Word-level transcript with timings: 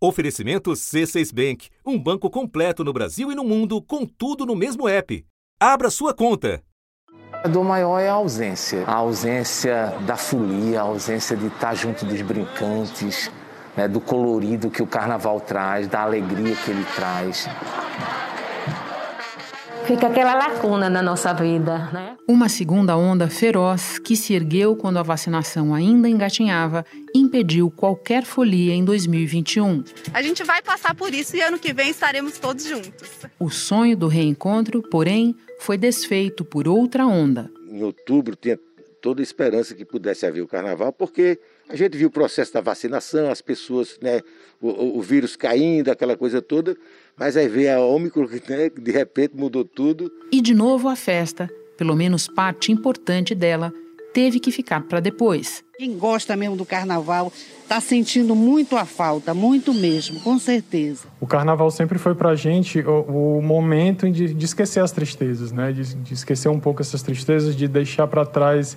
Oferecimento 0.00 0.70
C6 0.70 1.34
Bank, 1.34 1.70
um 1.84 1.98
banco 1.98 2.30
completo 2.30 2.84
no 2.84 2.92
Brasil 2.92 3.32
e 3.32 3.34
no 3.34 3.42
mundo, 3.42 3.82
com 3.82 4.06
tudo 4.06 4.46
no 4.46 4.54
mesmo 4.54 4.88
app. 4.88 5.26
Abra 5.58 5.90
sua 5.90 6.14
conta. 6.14 6.62
A 7.32 7.48
dor 7.48 7.64
maior 7.64 7.98
é 7.98 8.08
a 8.08 8.12
ausência. 8.12 8.84
A 8.86 8.94
ausência 8.94 9.92
da 10.06 10.16
folia, 10.16 10.80
a 10.80 10.84
ausência 10.84 11.36
de 11.36 11.48
estar 11.48 11.74
junto 11.74 12.04
dos 12.04 12.22
brincantes, 12.22 13.28
né, 13.76 13.88
do 13.88 14.00
colorido 14.00 14.70
que 14.70 14.82
o 14.82 14.86
carnaval 14.86 15.40
traz, 15.40 15.88
da 15.88 16.02
alegria 16.02 16.54
que 16.54 16.70
ele 16.70 16.84
traz 16.94 17.48
fica 19.88 20.06
aquela 20.06 20.34
lacuna 20.34 20.90
na 20.90 21.02
nossa 21.02 21.32
vida. 21.32 21.90
Né? 21.90 22.14
Uma 22.28 22.50
segunda 22.50 22.94
onda 22.94 23.26
feroz 23.30 23.98
que 23.98 24.14
se 24.16 24.34
ergueu 24.34 24.76
quando 24.76 24.98
a 24.98 25.02
vacinação 25.02 25.74
ainda 25.74 26.06
engatinhava 26.06 26.84
impediu 27.14 27.70
qualquer 27.70 28.22
folia 28.22 28.74
em 28.74 28.84
2021. 28.84 29.82
A 30.12 30.20
gente 30.20 30.44
vai 30.44 30.60
passar 30.60 30.94
por 30.94 31.14
isso 31.14 31.34
e 31.36 31.40
ano 31.40 31.58
que 31.58 31.72
vem 31.72 31.88
estaremos 31.88 32.38
todos 32.38 32.66
juntos. 32.66 33.08
O 33.40 33.48
sonho 33.48 33.96
do 33.96 34.08
reencontro, 34.08 34.82
porém, 34.82 35.34
foi 35.58 35.78
desfeito 35.78 36.44
por 36.44 36.68
outra 36.68 37.06
onda. 37.06 37.50
Em 37.70 37.82
outubro 37.82 38.36
tinha 38.36 38.60
toda 39.00 39.22
a 39.22 39.24
esperança 39.24 39.74
que 39.74 39.86
pudesse 39.86 40.26
haver 40.26 40.42
o 40.42 40.46
carnaval, 40.46 40.92
porque 40.92 41.40
a 41.66 41.76
gente 41.76 41.96
viu 41.96 42.08
o 42.08 42.10
processo 42.10 42.52
da 42.52 42.60
vacinação, 42.60 43.30
as 43.30 43.40
pessoas, 43.40 43.98
né, 44.02 44.20
o, 44.60 44.98
o 44.98 45.00
vírus 45.00 45.34
caindo, 45.34 45.90
aquela 45.90 46.16
coisa 46.16 46.42
toda, 46.42 46.76
mas 47.18 47.36
aí 47.36 47.48
veio 47.48 47.74
a 47.74 47.80
Ômicron, 47.80 48.26
né, 48.48 48.70
de 48.70 48.90
repente 48.90 49.36
mudou 49.36 49.64
tudo. 49.64 50.10
E 50.32 50.40
de 50.40 50.54
novo 50.54 50.88
a 50.88 50.96
festa, 50.96 51.50
pelo 51.76 51.96
menos 51.96 52.28
parte 52.28 52.70
importante 52.70 53.34
dela, 53.34 53.72
teve 54.12 54.40
que 54.40 54.50
ficar 54.50 54.82
para 54.82 55.00
depois. 55.00 55.64
Quem 55.78 55.96
gosta 55.96 56.36
mesmo 56.36 56.56
do 56.56 56.66
carnaval 56.66 57.32
está 57.62 57.80
sentindo 57.80 58.34
muito 58.34 58.76
a 58.76 58.84
falta, 58.84 59.32
muito 59.32 59.72
mesmo, 59.72 60.18
com 60.20 60.38
certeza. 60.38 61.06
O 61.20 61.26
carnaval 61.26 61.70
sempre 61.70 61.98
foi 61.98 62.14
para 62.14 62.30
a 62.30 62.34
gente 62.34 62.80
o, 62.80 63.38
o 63.38 63.42
momento 63.42 64.10
de, 64.10 64.34
de, 64.34 64.44
esquecer 64.44 64.80
as 64.80 64.90
tristezas, 64.90 65.52
né? 65.52 65.70
De, 65.72 65.94
de 65.94 66.14
esquecer 66.14 66.48
um 66.48 66.58
pouco 66.58 66.82
essas 66.82 67.02
tristezas, 67.02 67.54
de 67.54 67.68
deixar 67.68 68.08
para 68.08 68.26
trás 68.26 68.76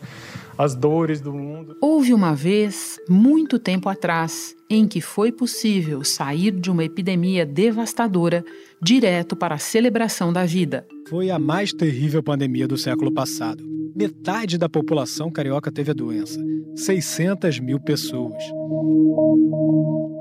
as 0.57 0.75
dores 0.75 1.19
do 1.19 1.33
mundo. 1.33 1.75
Houve 1.81 2.13
uma 2.13 2.35
vez, 2.35 2.99
muito 3.09 3.57
tempo 3.57 3.89
atrás, 3.89 4.55
em 4.69 4.87
que 4.87 5.01
foi 5.01 5.31
possível 5.31 6.03
sair 6.03 6.51
de 6.51 6.69
uma 6.69 6.83
epidemia 6.83 7.45
devastadora 7.45 8.45
direto 8.79 9.35
para 9.35 9.55
a 9.55 9.59
celebração 9.59 10.31
da 10.31 10.45
vida. 10.45 10.85
Foi 11.11 11.29
a 11.29 11.37
mais 11.37 11.73
terrível 11.73 12.23
pandemia 12.23 12.65
do 12.65 12.77
século 12.77 13.11
passado. 13.11 13.61
Metade 13.93 14.57
da 14.57 14.69
população 14.69 15.29
carioca 15.29 15.69
teve 15.69 15.91
a 15.91 15.93
doença 15.93 16.39
600 16.73 17.59
mil 17.59 17.81
pessoas. 17.81 18.41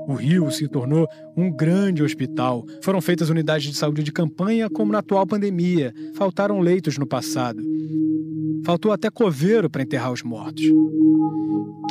O 0.05 0.13
Rio 0.13 0.51
se 0.51 0.67
tornou 0.67 1.07
um 1.37 1.49
grande 1.49 2.03
hospital. 2.03 2.65
Foram 2.81 2.99
feitas 2.99 3.29
unidades 3.29 3.71
de 3.71 3.77
saúde 3.77 4.03
de 4.03 4.11
campanha, 4.11 4.69
como 4.69 4.91
na 4.91 4.99
atual 4.99 5.25
pandemia. 5.25 5.93
Faltaram 6.13 6.59
leitos 6.59 6.97
no 6.97 7.07
passado. 7.07 7.63
Faltou 8.65 8.91
até 8.91 9.09
coveiro 9.09 9.69
para 9.69 9.83
enterrar 9.83 10.11
os 10.11 10.23
mortos. 10.23 10.65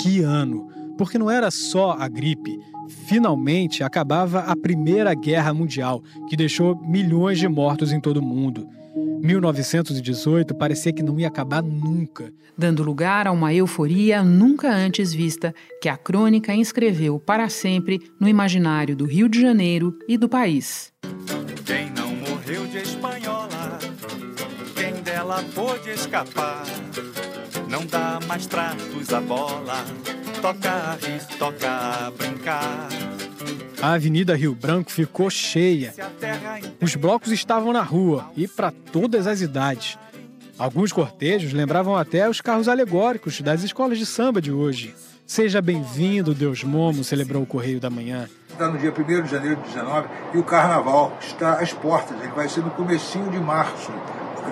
Que 0.03 0.21
ano! 0.21 0.69
Porque 0.99 1.17
não 1.17 1.31
era 1.31 1.51
só 1.51 1.93
a 1.93 2.07
gripe. 2.07 2.59
Finalmente 3.09 3.83
acabava 3.83 4.41
a 4.41 4.55
Primeira 4.55 5.15
Guerra 5.15 5.55
Mundial, 5.55 6.03
que 6.29 6.37
deixou 6.37 6.79
milhões 6.87 7.39
de 7.39 7.49
mortos 7.49 7.93
em 7.93 8.01
todo 8.01 8.19
o 8.19 8.23
mundo. 8.23 8.69
1918 9.23 10.55
parecia 10.55 10.93
que 10.93 11.03
não 11.03 11.19
ia 11.19 11.29
acabar 11.29 11.63
nunca. 11.63 12.33
Dando 12.57 12.83
lugar 12.83 13.27
a 13.27 13.33
uma 13.33 13.55
euforia 13.55 14.23
nunca 14.23 14.71
antes 14.71 15.13
vista 15.13 15.55
que 15.81 15.89
a 15.89 15.97
crônica 15.97 16.53
inscreveu 16.55 17.19
para 17.19 17.49
sempre 17.49 18.01
no 18.19 18.29
imaginário 18.29 18.97
do 18.97 19.05
Rio 19.05 19.29
de 19.29 19.41
Janeiro 19.41 19.97
e 20.09 20.19
do 20.19 20.29
país. 20.29 20.93
Quem 21.65 21.91
não 21.91 22.15
morreu 22.15 22.67
de 22.67 22.79
espanhola, 22.79 23.79
quem 24.75 25.03
dela 25.03 25.45
pôde 25.55 25.91
escapar, 25.91 26.65
não 27.69 27.87
dá 27.87 28.19
mais 28.27 28.47
tratos 28.47 29.13
à 29.13 29.21
bola, 29.21 29.85
toca 30.43 30.71
a 30.71 30.95
rir, 30.97 31.25
toca 31.39 31.69
a 31.71 32.11
brincar. 32.11 32.89
A 33.83 33.95
Avenida 33.95 34.37
Rio 34.37 34.55
Branco 34.55 34.91
ficou 34.91 35.31
cheia. 35.31 35.95
Os 36.83 36.95
blocos 36.95 37.33
estavam 37.33 37.73
na 37.73 37.83
rua 37.83 38.31
e 38.37 38.47
para 38.47 38.71
todas 38.71 39.27
as 39.27 39.41
idades. 39.41 39.99
Alguns 40.59 40.93
cortejos 40.93 41.55
lembravam 41.55 41.97
até 41.97 42.29
os 42.29 42.43
carros 42.43 42.69
alegóricos 42.69 43.41
das 43.41 43.63
escolas 43.63 43.99
de 43.99 44.05
samba 44.05 44.41
de 44.41 44.53
hoje. 44.53 44.95
Seja 45.27 45.63
bem-vindo, 45.63 46.35
Deus 46.35 46.63
Momo, 46.63 47.03
celebrou 47.03 47.43
o 47.43 47.47
Correio 47.47 47.81
da 47.81 47.89
Manhã. 47.89 48.29
Está 48.51 48.69
no 48.69 48.77
dia 48.77 48.93
1 48.93 49.23
de 49.23 49.31
janeiro 49.31 49.57
de 49.57 49.69
19 49.69 50.09
e 50.35 50.39
o 50.39 50.43
carnaval 50.43 51.17
está 51.19 51.55
às 51.55 51.73
portas. 51.73 52.21
Ele 52.21 52.33
vai 52.33 52.49
ser 52.51 52.61
no 52.61 52.71
comecinho 52.71 53.31
de 53.31 53.39
março 53.39 53.91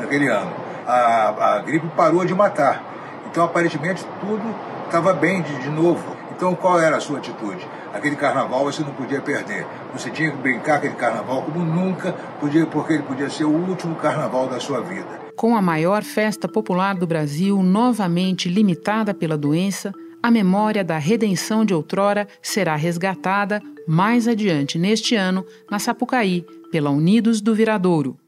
daquele 0.00 0.28
ano. 0.28 0.52
A, 0.86 1.56
a 1.56 1.58
gripe 1.60 1.86
parou 1.94 2.24
de 2.24 2.34
matar. 2.34 2.82
Então, 3.30 3.44
aparentemente, 3.44 4.02
tudo 4.20 4.54
estava 4.86 5.12
bem 5.12 5.42
de, 5.42 5.58
de 5.60 5.68
novo. 5.68 6.16
Então, 6.34 6.54
qual 6.54 6.80
era 6.80 6.96
a 6.96 7.00
sua 7.00 7.18
atitude? 7.18 7.66
Aquele 7.92 8.16
carnaval 8.16 8.64
você 8.64 8.82
não 8.82 8.92
podia 8.92 9.20
perder. 9.20 9.66
Você 9.92 10.10
tinha 10.10 10.30
que 10.30 10.36
brincar 10.36 10.76
aquele 10.76 10.94
carnaval 10.94 11.42
como 11.42 11.64
nunca 11.64 12.12
podia, 12.40 12.66
porque 12.66 12.94
ele 12.94 13.02
podia 13.02 13.30
ser 13.30 13.44
o 13.44 13.50
último 13.50 13.94
carnaval 13.96 14.46
da 14.48 14.60
sua 14.60 14.80
vida. 14.80 15.28
Com 15.36 15.56
a 15.56 15.62
maior 15.62 16.02
festa 16.02 16.48
popular 16.48 16.94
do 16.94 17.06
Brasil 17.06 17.62
novamente 17.62 18.48
limitada 18.48 19.14
pela 19.14 19.38
doença, 19.38 19.92
a 20.22 20.30
memória 20.30 20.82
da 20.82 20.98
redenção 20.98 21.64
de 21.64 21.72
outrora 21.72 22.26
será 22.42 22.74
resgatada 22.74 23.62
mais 23.86 24.26
adiante 24.28 24.78
neste 24.78 25.14
ano 25.14 25.46
na 25.70 25.78
Sapucaí, 25.78 26.44
pela 26.70 26.90
Unidos 26.90 27.40
do 27.40 27.54
Viradouro. 27.54 28.18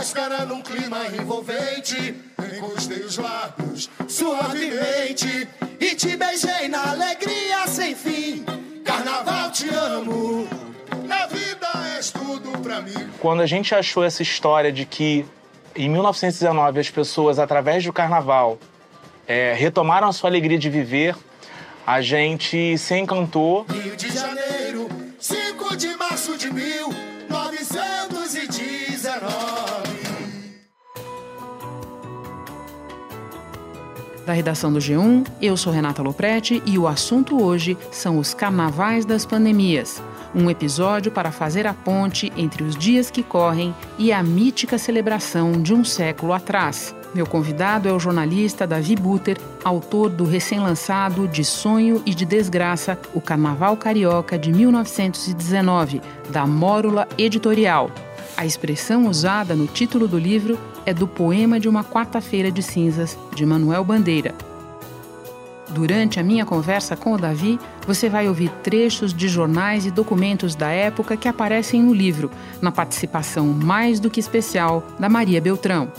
Máscara 0.00 0.46
num 0.46 0.62
clima 0.62 0.96
envolvente, 1.08 2.14
encostei 2.56 3.00
os 3.00 3.18
lábios 3.18 3.90
suavemente 4.08 5.46
e 5.78 5.94
te 5.94 6.16
beijei 6.16 6.68
na 6.68 6.92
alegria 6.92 7.66
sem 7.66 7.94
fim. 7.94 8.42
Carnaval 8.82 9.50
te 9.50 9.68
amo, 9.68 10.48
na 11.06 11.26
vida 11.26 11.68
és 11.98 12.10
tudo 12.10 12.50
pra 12.62 12.80
mim. 12.80 13.10
Quando 13.20 13.42
a 13.42 13.46
gente 13.46 13.74
achou 13.74 14.02
essa 14.02 14.22
história 14.22 14.72
de 14.72 14.86
que 14.86 15.26
em 15.76 15.90
1919 15.90 16.80
as 16.80 16.88
pessoas, 16.88 17.38
através 17.38 17.84
do 17.84 17.92
carnaval, 17.92 18.58
é, 19.28 19.52
retomaram 19.52 20.08
a 20.08 20.14
sua 20.14 20.30
alegria 20.30 20.58
de 20.58 20.70
viver, 20.70 21.14
a 21.86 22.00
gente 22.00 22.78
se 22.78 22.96
encantou. 22.96 23.66
Rio 23.68 23.94
de 23.94 24.10
Janeiro, 24.10 24.88
5 25.18 25.76
de 25.76 25.94
março 25.94 26.38
de 26.38 26.46
1919. 26.50 26.99
Da 34.30 34.34
redação 34.34 34.72
do 34.72 34.78
G1, 34.78 35.26
eu 35.42 35.56
sou 35.56 35.72
Renata 35.72 36.00
Loprete 36.02 36.62
e 36.64 36.78
o 36.78 36.86
assunto 36.86 37.42
hoje 37.42 37.76
são 37.90 38.16
os 38.16 38.32
carnavais 38.32 39.04
das 39.04 39.26
pandemias. 39.26 40.00
Um 40.32 40.48
episódio 40.48 41.10
para 41.10 41.32
fazer 41.32 41.66
a 41.66 41.74
ponte 41.74 42.32
entre 42.36 42.62
os 42.62 42.76
dias 42.76 43.10
que 43.10 43.24
correm 43.24 43.74
e 43.98 44.12
a 44.12 44.22
mítica 44.22 44.78
celebração 44.78 45.60
de 45.60 45.74
um 45.74 45.82
século 45.84 46.32
atrás. 46.32 46.94
Meu 47.12 47.26
convidado 47.26 47.88
é 47.88 47.92
o 47.92 47.98
jornalista 47.98 48.68
Davi 48.68 48.94
Buter, 48.94 49.36
autor 49.64 50.08
do 50.08 50.24
recém-lançado 50.24 51.26
De 51.26 51.44
Sonho 51.44 52.00
e 52.06 52.14
de 52.14 52.24
Desgraça, 52.24 52.96
o 53.12 53.20
Carnaval 53.20 53.76
Carioca 53.76 54.38
de 54.38 54.52
1919, 54.52 56.00
da 56.28 56.46
Mórula 56.46 57.08
Editorial. 57.18 57.90
A 58.36 58.46
expressão 58.46 59.06
usada 59.06 59.54
no 59.54 59.66
título 59.66 60.08
do 60.08 60.18
livro 60.18 60.58
é 60.86 60.94
do 60.94 61.06
poema 61.06 61.60
de 61.60 61.68
uma 61.68 61.84
quarta-feira 61.84 62.50
de 62.50 62.62
cinzas, 62.62 63.18
de 63.34 63.44
Manuel 63.44 63.84
Bandeira. 63.84 64.34
Durante 65.70 66.18
a 66.18 66.22
minha 66.22 66.44
conversa 66.44 66.96
com 66.96 67.12
o 67.12 67.18
Davi, 67.18 67.58
você 67.86 68.08
vai 68.08 68.26
ouvir 68.26 68.50
trechos 68.62 69.14
de 69.14 69.28
jornais 69.28 69.86
e 69.86 69.90
documentos 69.90 70.56
da 70.56 70.68
época 70.68 71.16
que 71.16 71.28
aparecem 71.28 71.82
no 71.82 71.94
livro, 71.94 72.30
na 72.60 72.72
participação 72.72 73.46
mais 73.46 74.00
do 74.00 74.10
que 74.10 74.18
especial 74.18 74.84
da 74.98 75.08
Maria 75.08 75.40
Beltrão. 75.40 75.92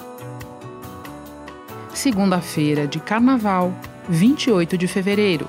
Segunda-feira 1.93 2.85
de 2.85 2.99
Carnaval, 2.99 3.73
28 4.09 4.77
de 4.77 4.87
fevereiro. 4.87 5.47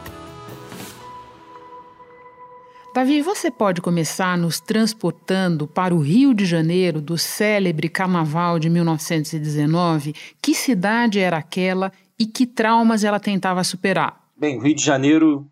Davi, 2.95 3.23
você 3.23 3.51
pode 3.51 3.81
começar 3.81 4.37
nos 4.37 4.61
transportando 4.61 5.67
para 5.67 5.95
o 5.95 6.01
Rio 6.01 6.35
de 6.35 6.45
Janeiro 6.45 7.01
do 7.01 7.17
célebre 7.17 7.89
Carnaval 7.89 8.59
de 8.59 8.69
1919? 8.69 10.15
Que 10.43 10.55
cidade 10.55 11.19
era 11.19 11.39
aquela 11.39 11.91
e 12.19 12.27
que 12.27 12.47
traumas 12.47 13.03
ela 13.03 13.19
tentava 13.19 13.65
superar? 13.65 14.23
Bem, 14.37 14.59
o 14.59 14.61
Rio 14.61 14.75
de 14.75 14.85
Janeiro, 14.85 15.47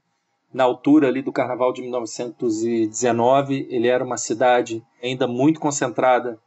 na 0.52 0.64
altura 0.64 1.08
ali 1.08 1.22
do 1.22 1.32
Carnaval 1.32 1.72
de 1.72 1.80
1919, 1.80 3.66
ele 3.70 3.88
era 3.88 4.04
uma 4.04 4.18
cidade 4.18 4.84
ainda 5.02 5.26
muito 5.26 5.60
concentrada 5.60 6.38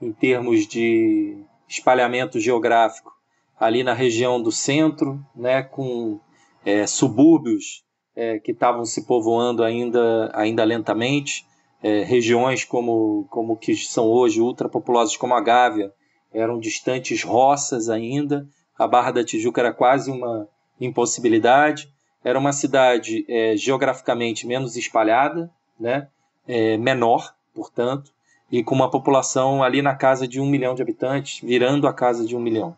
em 0.00 0.12
termos 0.12 0.66
de 0.66 1.36
espalhamento 1.68 2.40
geográfico, 2.40 3.12
ali 3.60 3.84
na 3.84 3.92
região 3.92 4.40
do 4.40 4.50
centro, 4.50 5.22
né, 5.36 5.62
com 5.62 6.18
é, 6.64 6.86
subúrbios 6.86 7.86
é, 8.18 8.40
que 8.40 8.50
estavam 8.50 8.84
se 8.84 9.02
povoando 9.02 9.62
ainda, 9.62 10.28
ainda 10.34 10.64
lentamente, 10.64 11.46
é, 11.80 12.02
regiões 12.02 12.64
como, 12.64 13.24
como 13.30 13.56
que 13.56 13.76
são 13.76 14.06
hoje 14.06 14.40
ultrapopulosas 14.40 15.16
como 15.16 15.34
a 15.34 15.40
Gávea, 15.40 15.92
eram 16.34 16.58
distantes 16.58 17.22
roças 17.22 17.88
ainda, 17.88 18.44
a 18.76 18.88
Barra 18.88 19.12
da 19.12 19.24
Tijuca 19.24 19.60
era 19.60 19.72
quase 19.72 20.10
uma 20.10 20.48
impossibilidade, 20.80 21.88
era 22.24 22.36
uma 22.36 22.52
cidade 22.52 23.24
é, 23.28 23.56
geograficamente 23.56 24.48
menos 24.48 24.74
espalhada, 24.74 25.48
né, 25.78 26.08
é, 26.48 26.76
menor, 26.76 27.32
portanto, 27.54 28.10
e 28.50 28.64
com 28.64 28.74
uma 28.74 28.90
população 28.90 29.62
ali 29.62 29.80
na 29.80 29.94
casa 29.94 30.26
de 30.26 30.40
um 30.40 30.46
milhão 30.46 30.74
de 30.74 30.82
habitantes, 30.82 31.40
virando 31.40 31.86
a 31.86 31.92
casa 31.92 32.26
de 32.26 32.34
um 32.34 32.40
milhão. 32.40 32.76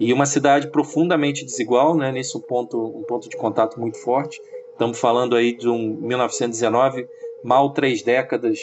E 0.00 0.14
uma 0.14 0.24
cidade 0.24 0.68
profundamente 0.68 1.44
desigual, 1.44 1.94
né, 1.94 2.10
um 2.34 2.40
ponto, 2.40 2.82
um 2.98 3.02
ponto 3.02 3.28
de 3.28 3.36
contato 3.36 3.78
muito 3.78 3.98
forte. 3.98 4.40
Estamos 4.78 5.00
falando 5.00 5.34
aí 5.34 5.56
de 5.56 5.68
um 5.68 5.96
1919, 6.02 7.08
mal 7.42 7.72
três 7.72 8.00
décadas 8.00 8.60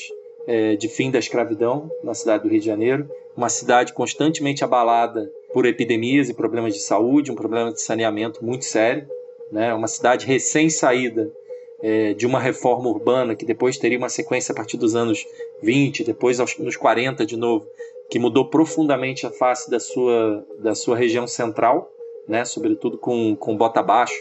é, 0.47 0.77
de 0.77 0.87
fim 0.87 1.11
da 1.11 1.19
escravidão 1.19 1.91
na 2.01 2.13
cidade 2.13 2.43
do 2.43 2.49
Rio 2.49 2.61
de 2.61 2.65
Janeiro, 2.65 3.11
uma 3.35 3.49
cidade 3.49 3.91
constantemente 3.91 4.63
abalada 4.63 5.29
por 5.51 5.65
epidemias 5.65 6.29
e 6.29 6.33
problemas 6.33 6.73
de 6.73 6.79
saúde, 6.79 7.33
um 7.33 7.35
problema 7.35 7.73
de 7.73 7.81
saneamento 7.81 8.45
muito 8.45 8.63
sério, 8.63 9.05
né? 9.51 9.73
uma 9.73 9.89
cidade 9.89 10.25
recém-saída 10.25 11.29
é, 11.81 12.13
de 12.13 12.25
uma 12.25 12.39
reforma 12.39 12.87
urbana 12.87 13.35
que 13.35 13.45
depois 13.45 13.77
teria 13.77 13.97
uma 13.97 14.07
sequência 14.07 14.53
a 14.53 14.55
partir 14.55 14.77
dos 14.77 14.95
anos 14.95 15.27
20, 15.61 16.05
depois 16.05 16.39
aos, 16.39 16.57
nos 16.57 16.77
40 16.77 17.25
de 17.25 17.35
novo, 17.35 17.67
que 18.09 18.17
mudou 18.17 18.49
profundamente 18.49 19.27
a 19.27 19.31
face 19.31 19.69
da 19.69 19.81
sua, 19.81 20.45
da 20.59 20.73
sua 20.75 20.95
região 20.95 21.27
central, 21.27 21.91
né? 22.25 22.45
sobretudo 22.45 22.97
com, 22.97 23.35
com 23.35 23.57
Bota 23.57 23.83
Baixo, 23.83 24.15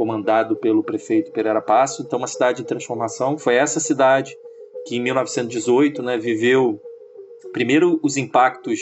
comandado 0.00 0.56
pelo 0.56 0.82
prefeito 0.82 1.30
Pereira 1.30 1.60
Passo. 1.60 2.00
Então, 2.00 2.18
uma 2.18 2.26
cidade 2.26 2.62
de 2.62 2.64
transformação. 2.64 3.36
Foi 3.36 3.56
essa 3.56 3.78
cidade 3.78 4.34
que 4.86 4.96
em 4.96 5.00
1918 5.00 6.02
né, 6.02 6.16
viveu 6.16 6.80
primeiro 7.52 8.00
os 8.02 8.16
impactos 8.16 8.80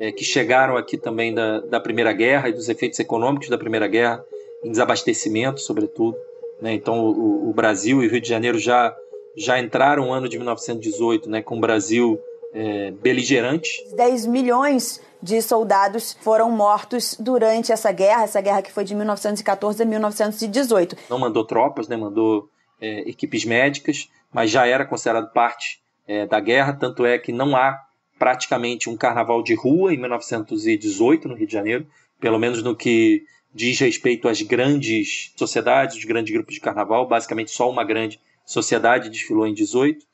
é, 0.00 0.10
que 0.10 0.24
chegaram 0.24 0.76
aqui 0.76 0.98
também 0.98 1.32
da, 1.32 1.60
da 1.60 1.78
Primeira 1.78 2.12
Guerra 2.12 2.48
e 2.48 2.52
dos 2.52 2.68
efeitos 2.68 2.98
econômicos 2.98 3.48
da 3.48 3.56
Primeira 3.56 3.86
Guerra, 3.86 4.20
em 4.64 4.72
desabastecimento, 4.72 5.60
sobretudo. 5.60 6.16
Né? 6.60 6.72
Então, 6.72 7.06
o, 7.06 7.50
o, 7.50 7.52
Brasil 7.52 8.02
e 8.02 8.08
o 8.08 8.10
Rio 8.10 8.20
de 8.20 8.28
Janeiro 8.28 8.58
já, 8.58 8.92
já 9.36 9.60
entraram 9.60 10.06
no 10.06 10.12
ano 10.12 10.28
de 10.28 10.38
1918 10.38 11.30
né, 11.30 11.40
com 11.40 11.56
o 11.56 11.60
Brasil 11.60 12.18
é, 12.52 12.90
beligerante. 12.90 13.70
10 13.94 14.26
milhões 14.26 15.00
de 15.22 15.42
soldados 15.42 16.16
foram 16.20 16.50
mortos 16.50 17.16
durante 17.18 17.72
essa 17.72 17.90
guerra, 17.90 18.24
essa 18.24 18.40
guerra 18.40 18.62
que 18.62 18.72
foi 18.72 18.84
de 18.84 18.94
1914 18.94 19.82
a 19.82 19.86
1918. 19.86 20.96
Não 21.10 21.18
mandou 21.18 21.44
tropas, 21.44 21.88
né? 21.88 21.96
mandou 21.96 22.48
é, 22.80 23.08
equipes 23.08 23.44
médicas, 23.44 24.08
mas 24.32 24.50
já 24.50 24.66
era 24.66 24.84
considerado 24.84 25.32
parte 25.32 25.80
é, 26.06 26.26
da 26.26 26.40
guerra, 26.40 26.72
tanto 26.72 27.04
é 27.04 27.18
que 27.18 27.32
não 27.32 27.56
há 27.56 27.78
praticamente 28.18 28.88
um 28.88 28.96
carnaval 28.96 29.42
de 29.42 29.54
rua 29.54 29.92
em 29.92 29.98
1918 29.98 31.28
no 31.28 31.34
Rio 31.34 31.46
de 31.46 31.52
Janeiro, 31.52 31.86
pelo 32.20 32.38
menos 32.38 32.62
no 32.62 32.74
que 32.74 33.22
diz 33.54 33.78
respeito 33.80 34.28
às 34.28 34.42
grandes 34.42 35.32
sociedades, 35.36 35.96
os 35.96 36.04
grandes 36.04 36.32
grupos 36.32 36.54
de 36.54 36.60
carnaval, 36.60 37.06
basicamente 37.06 37.50
só 37.50 37.70
uma 37.70 37.84
grande 37.84 38.20
sociedade 38.44 39.10
desfilou 39.10 39.46
em 39.46 39.54
18. 39.54 40.04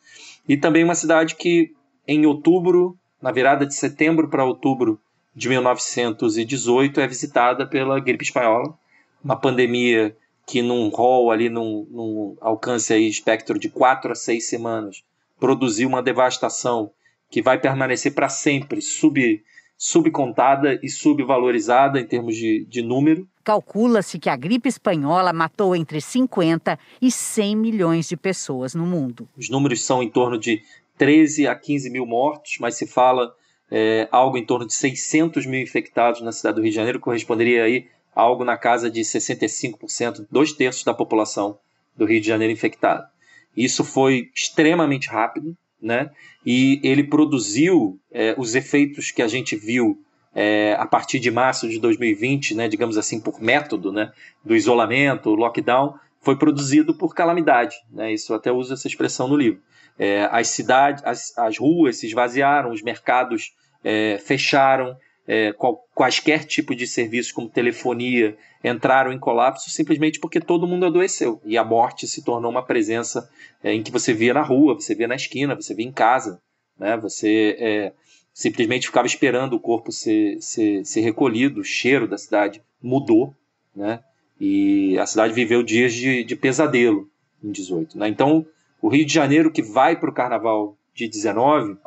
E 0.48 0.56
também 0.56 0.84
uma 0.84 0.94
cidade 0.94 1.34
que 1.34 1.72
em 2.06 2.26
outubro, 2.26 2.96
na 3.20 3.32
virada 3.32 3.66
de 3.66 3.74
setembro 3.74 4.28
para 4.28 4.44
outubro 4.44 5.00
de 5.34 5.48
1918, 5.48 7.00
é 7.00 7.06
visitada 7.06 7.66
pela 7.66 7.98
gripe 7.98 8.24
espanhola, 8.24 8.78
uma 9.22 9.36
pandemia 9.36 10.16
que 10.46 10.60
num 10.60 10.88
rol 10.88 11.30
ali, 11.30 11.48
num, 11.48 11.86
num 11.90 12.36
alcance 12.40 12.92
aí 12.92 13.08
espectro 13.08 13.58
de 13.58 13.68
quatro 13.68 14.12
a 14.12 14.14
seis 14.14 14.48
semanas, 14.48 15.02
produziu 15.40 15.88
uma 15.88 16.02
devastação 16.02 16.90
que 17.30 17.42
vai 17.42 17.58
permanecer 17.58 18.14
para 18.14 18.28
sempre 18.28 18.80
sub, 18.80 19.42
subcontada 19.76 20.78
e 20.82 20.88
subvalorizada 20.88 21.98
em 21.98 22.06
termos 22.06 22.36
de, 22.36 22.64
de 22.68 22.82
número. 22.82 23.26
Calcula-se 23.42 24.18
que 24.18 24.28
a 24.28 24.36
gripe 24.36 24.68
espanhola 24.68 25.32
matou 25.32 25.74
entre 25.74 26.00
50 26.00 26.78
e 27.00 27.10
100 27.10 27.56
milhões 27.56 28.08
de 28.08 28.16
pessoas 28.16 28.74
no 28.74 28.86
mundo. 28.86 29.28
Os 29.36 29.50
números 29.50 29.84
são 29.84 30.02
em 30.02 30.10
torno 30.10 30.38
de 30.38 30.62
13 30.96 31.46
a 31.46 31.54
15 31.54 31.90
mil 31.90 32.06
mortos, 32.06 32.56
mas 32.60 32.76
se 32.76 32.86
fala 32.86 33.34
é, 33.70 34.08
algo 34.10 34.36
em 34.36 34.44
torno 34.44 34.66
de 34.66 34.74
600 34.74 35.46
mil 35.46 35.60
infectados 35.60 36.20
na 36.20 36.32
cidade 36.32 36.56
do 36.56 36.62
Rio 36.62 36.70
de 36.70 36.76
Janeiro, 36.76 37.00
corresponderia 37.00 37.64
aí 37.64 37.88
a 38.14 38.22
algo 38.22 38.44
na 38.44 38.56
casa 38.56 38.90
de 38.90 39.00
65%, 39.00 40.26
dois 40.30 40.52
terços 40.52 40.84
da 40.84 40.94
população 40.94 41.58
do 41.96 42.04
Rio 42.04 42.20
de 42.20 42.26
Janeiro 42.26 42.52
infectada. 42.52 43.08
Isso 43.56 43.84
foi 43.84 44.30
extremamente 44.34 45.08
rápido, 45.08 45.56
né? 45.80 46.10
E 46.44 46.80
ele 46.82 47.04
produziu 47.04 47.98
é, 48.10 48.34
os 48.38 48.54
efeitos 48.54 49.10
que 49.10 49.22
a 49.22 49.28
gente 49.28 49.56
viu 49.56 50.00
é, 50.34 50.74
a 50.78 50.86
partir 50.86 51.20
de 51.20 51.30
março 51.30 51.68
de 51.68 51.78
2020, 51.78 52.54
né, 52.54 52.68
digamos 52.68 52.98
assim, 52.98 53.20
por 53.20 53.40
método 53.40 53.92
né, 53.92 54.12
do 54.44 54.56
isolamento, 54.56 55.30
lockdown, 55.34 55.94
foi 56.20 56.36
produzido 56.36 56.94
por 56.94 57.14
calamidade. 57.14 57.76
Né, 57.90 58.12
isso 58.12 58.32
eu 58.32 58.36
até 58.36 58.50
uso 58.50 58.74
essa 58.74 58.88
expressão 58.88 59.28
no 59.28 59.36
livro. 59.36 59.60
É, 59.98 60.28
as 60.30 60.48
cidades, 60.48 61.02
as, 61.04 61.36
as 61.38 61.58
ruas 61.58 61.98
se 61.98 62.06
esvaziaram, 62.06 62.70
os 62.70 62.82
mercados 62.82 63.54
é, 63.82 64.18
fecharam, 64.18 64.96
é, 65.26 65.52
qual, 65.52 65.86
quaisquer 65.94 66.44
tipo 66.44 66.74
de 66.74 66.86
serviços 66.86 67.32
como 67.32 67.48
telefonia 67.48 68.36
entraram 68.62 69.12
em 69.12 69.18
colapso 69.18 69.70
simplesmente 69.70 70.18
porque 70.18 70.40
todo 70.40 70.66
mundo 70.66 70.86
adoeceu 70.86 71.40
e 71.44 71.56
a 71.56 71.64
morte 71.64 72.06
se 72.06 72.22
tornou 72.22 72.50
uma 72.50 72.64
presença 72.64 73.28
é, 73.62 73.72
em 73.72 73.82
que 73.82 73.90
você 73.90 74.12
via 74.12 74.34
na 74.34 74.42
rua, 74.42 74.74
você 74.74 74.94
via 74.94 75.08
na 75.08 75.14
esquina, 75.14 75.54
você 75.54 75.74
via 75.74 75.86
em 75.86 75.92
casa, 75.92 76.40
né? 76.78 76.96
Você 76.96 77.56
é, 77.58 77.92
simplesmente 78.32 78.86
ficava 78.86 79.06
esperando 79.06 79.54
o 79.54 79.60
corpo 79.60 79.92
ser, 79.92 80.40
ser, 80.40 80.84
ser 80.84 81.00
recolhido, 81.00 81.60
o 81.60 81.64
cheiro 81.64 82.08
da 82.08 82.18
cidade 82.18 82.62
mudou, 82.82 83.34
né? 83.74 84.00
E 84.40 84.98
a 84.98 85.06
cidade 85.06 85.32
viveu 85.32 85.62
dias 85.62 85.92
de, 85.92 86.24
de 86.24 86.36
pesadelo 86.36 87.08
em 87.42 87.50
18, 87.50 87.96
né? 87.98 88.08
Então 88.08 88.44
o 88.84 88.88
Rio 88.90 89.06
de 89.06 89.14
Janeiro 89.14 89.50
que 89.50 89.62
vai 89.62 89.96
para 89.96 90.10
o 90.10 90.12
Carnaval 90.12 90.76
de 90.94 91.08
19 91.08 91.78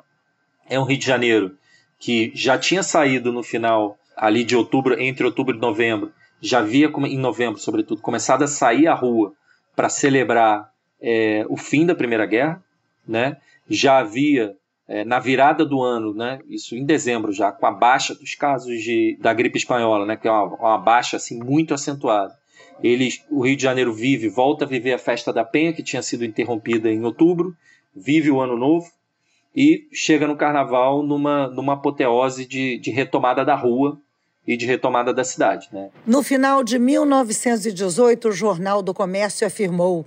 é 0.67 0.79
um 0.79 0.83
Rio 0.83 0.97
de 0.97 1.05
Janeiro 1.05 1.55
que 1.99 2.31
já 2.33 2.57
tinha 2.57 2.81
saído 2.81 3.31
no 3.31 3.43
final 3.43 3.99
ali 4.15 4.43
de 4.43 4.55
outubro, 4.55 4.99
entre 4.99 5.23
outubro 5.23 5.55
e 5.55 5.59
novembro, 5.59 6.11
já 6.41 6.57
havia 6.57 6.87
em 6.87 7.19
novembro, 7.19 7.59
sobretudo, 7.59 8.01
começado 8.01 8.41
a 8.41 8.47
sair 8.47 8.87
à 8.87 8.95
rua 8.95 9.31
para 9.75 9.89
celebrar 9.89 10.71
é, 10.99 11.45
o 11.47 11.55
fim 11.55 11.85
da 11.85 11.93
Primeira 11.93 12.25
Guerra, 12.25 12.63
né? 13.07 13.37
Já 13.69 13.99
havia 13.99 14.55
é, 14.87 15.05
na 15.05 15.19
virada 15.19 15.63
do 15.63 15.83
ano, 15.83 16.15
né? 16.15 16.39
Isso 16.49 16.75
em 16.75 16.83
dezembro 16.83 17.31
já, 17.31 17.51
com 17.51 17.67
a 17.67 17.71
baixa 17.71 18.15
dos 18.15 18.33
casos 18.33 18.81
de, 18.81 19.15
da 19.21 19.35
gripe 19.35 19.59
espanhola, 19.59 20.03
né? 20.03 20.17
Que 20.17 20.27
é 20.27 20.31
uma, 20.31 20.45
uma 20.45 20.77
baixa 20.79 21.17
assim 21.17 21.37
muito 21.37 21.75
acentuada. 21.75 22.33
Eles, 22.83 23.23
o 23.29 23.45
Rio 23.45 23.55
de 23.55 23.63
Janeiro 23.63 23.93
vive, 23.93 24.29
volta 24.29 24.65
a 24.65 24.67
viver 24.67 24.93
a 24.93 24.99
festa 24.99 25.33
da 25.33 25.43
Penha 25.43 25.73
que 25.73 25.83
tinha 25.83 26.01
sido 26.01 26.23
interrompida 26.23 26.89
em 26.89 27.03
outubro, 27.03 27.55
vive 27.95 28.29
o 28.29 28.39
Ano 28.39 28.57
Novo, 28.57 28.87
e 29.55 29.87
chega 29.91 30.27
no 30.27 30.37
carnaval 30.37 31.01
numa, 31.01 31.47
numa 31.47 31.73
apoteose 31.73 32.45
de, 32.45 32.77
de 32.77 32.91
retomada 32.91 33.43
da 33.43 33.55
rua 33.55 33.99
e 34.45 34.55
de 34.55 34.65
retomada 34.65 35.13
da 35.13 35.23
cidade. 35.23 35.67
Né? 35.73 35.89
No 36.05 36.21
final 36.21 36.63
de 36.63 36.77
1918, 36.77 38.29
o 38.29 38.31
Jornal 38.31 38.83
do 38.83 38.93
Comércio 38.93 39.47
afirmou: 39.47 40.05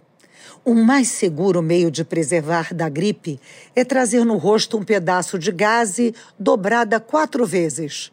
o 0.65 0.75
mais 0.75 1.09
seguro 1.09 1.61
meio 1.61 1.91
de 1.91 2.05
preservar 2.05 2.73
da 2.73 2.89
gripe 2.89 3.41
é 3.75 3.85
trazer 3.85 4.25
no 4.25 4.37
rosto 4.37 4.79
um 4.79 4.85
pedaço 4.85 5.39
de 5.39 5.51
gaze 5.51 6.15
dobrada 6.39 7.01
quatro 7.01 7.45
vezes. 7.45 8.13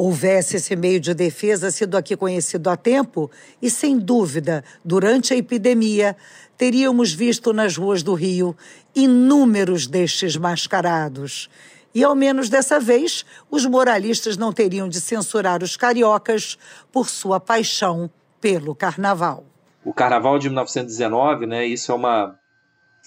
Houvesse 0.00 0.58
esse 0.58 0.76
meio 0.76 1.00
de 1.00 1.12
defesa 1.12 1.72
sido 1.72 1.96
aqui 1.96 2.16
conhecido 2.16 2.70
há 2.70 2.76
tempo, 2.76 3.28
e 3.60 3.68
sem 3.68 3.98
dúvida, 3.98 4.62
durante 4.84 5.34
a 5.34 5.36
epidemia, 5.36 6.16
teríamos 6.56 7.12
visto 7.12 7.52
nas 7.52 7.76
ruas 7.76 8.00
do 8.00 8.14
Rio 8.14 8.56
inúmeros 8.94 9.88
destes 9.88 10.36
mascarados. 10.36 11.50
E, 11.92 12.04
ao 12.04 12.14
menos 12.14 12.48
dessa 12.48 12.78
vez, 12.78 13.26
os 13.50 13.66
moralistas 13.66 14.36
não 14.36 14.52
teriam 14.52 14.88
de 14.88 15.00
censurar 15.00 15.64
os 15.64 15.76
cariocas 15.76 16.56
por 16.92 17.08
sua 17.08 17.40
paixão 17.40 18.08
pelo 18.40 18.76
carnaval. 18.76 19.44
O 19.84 19.92
carnaval 19.92 20.38
de 20.38 20.48
1919, 20.48 21.44
né, 21.44 21.66
isso 21.66 21.90
é 21.90 21.94
uma. 21.96 22.38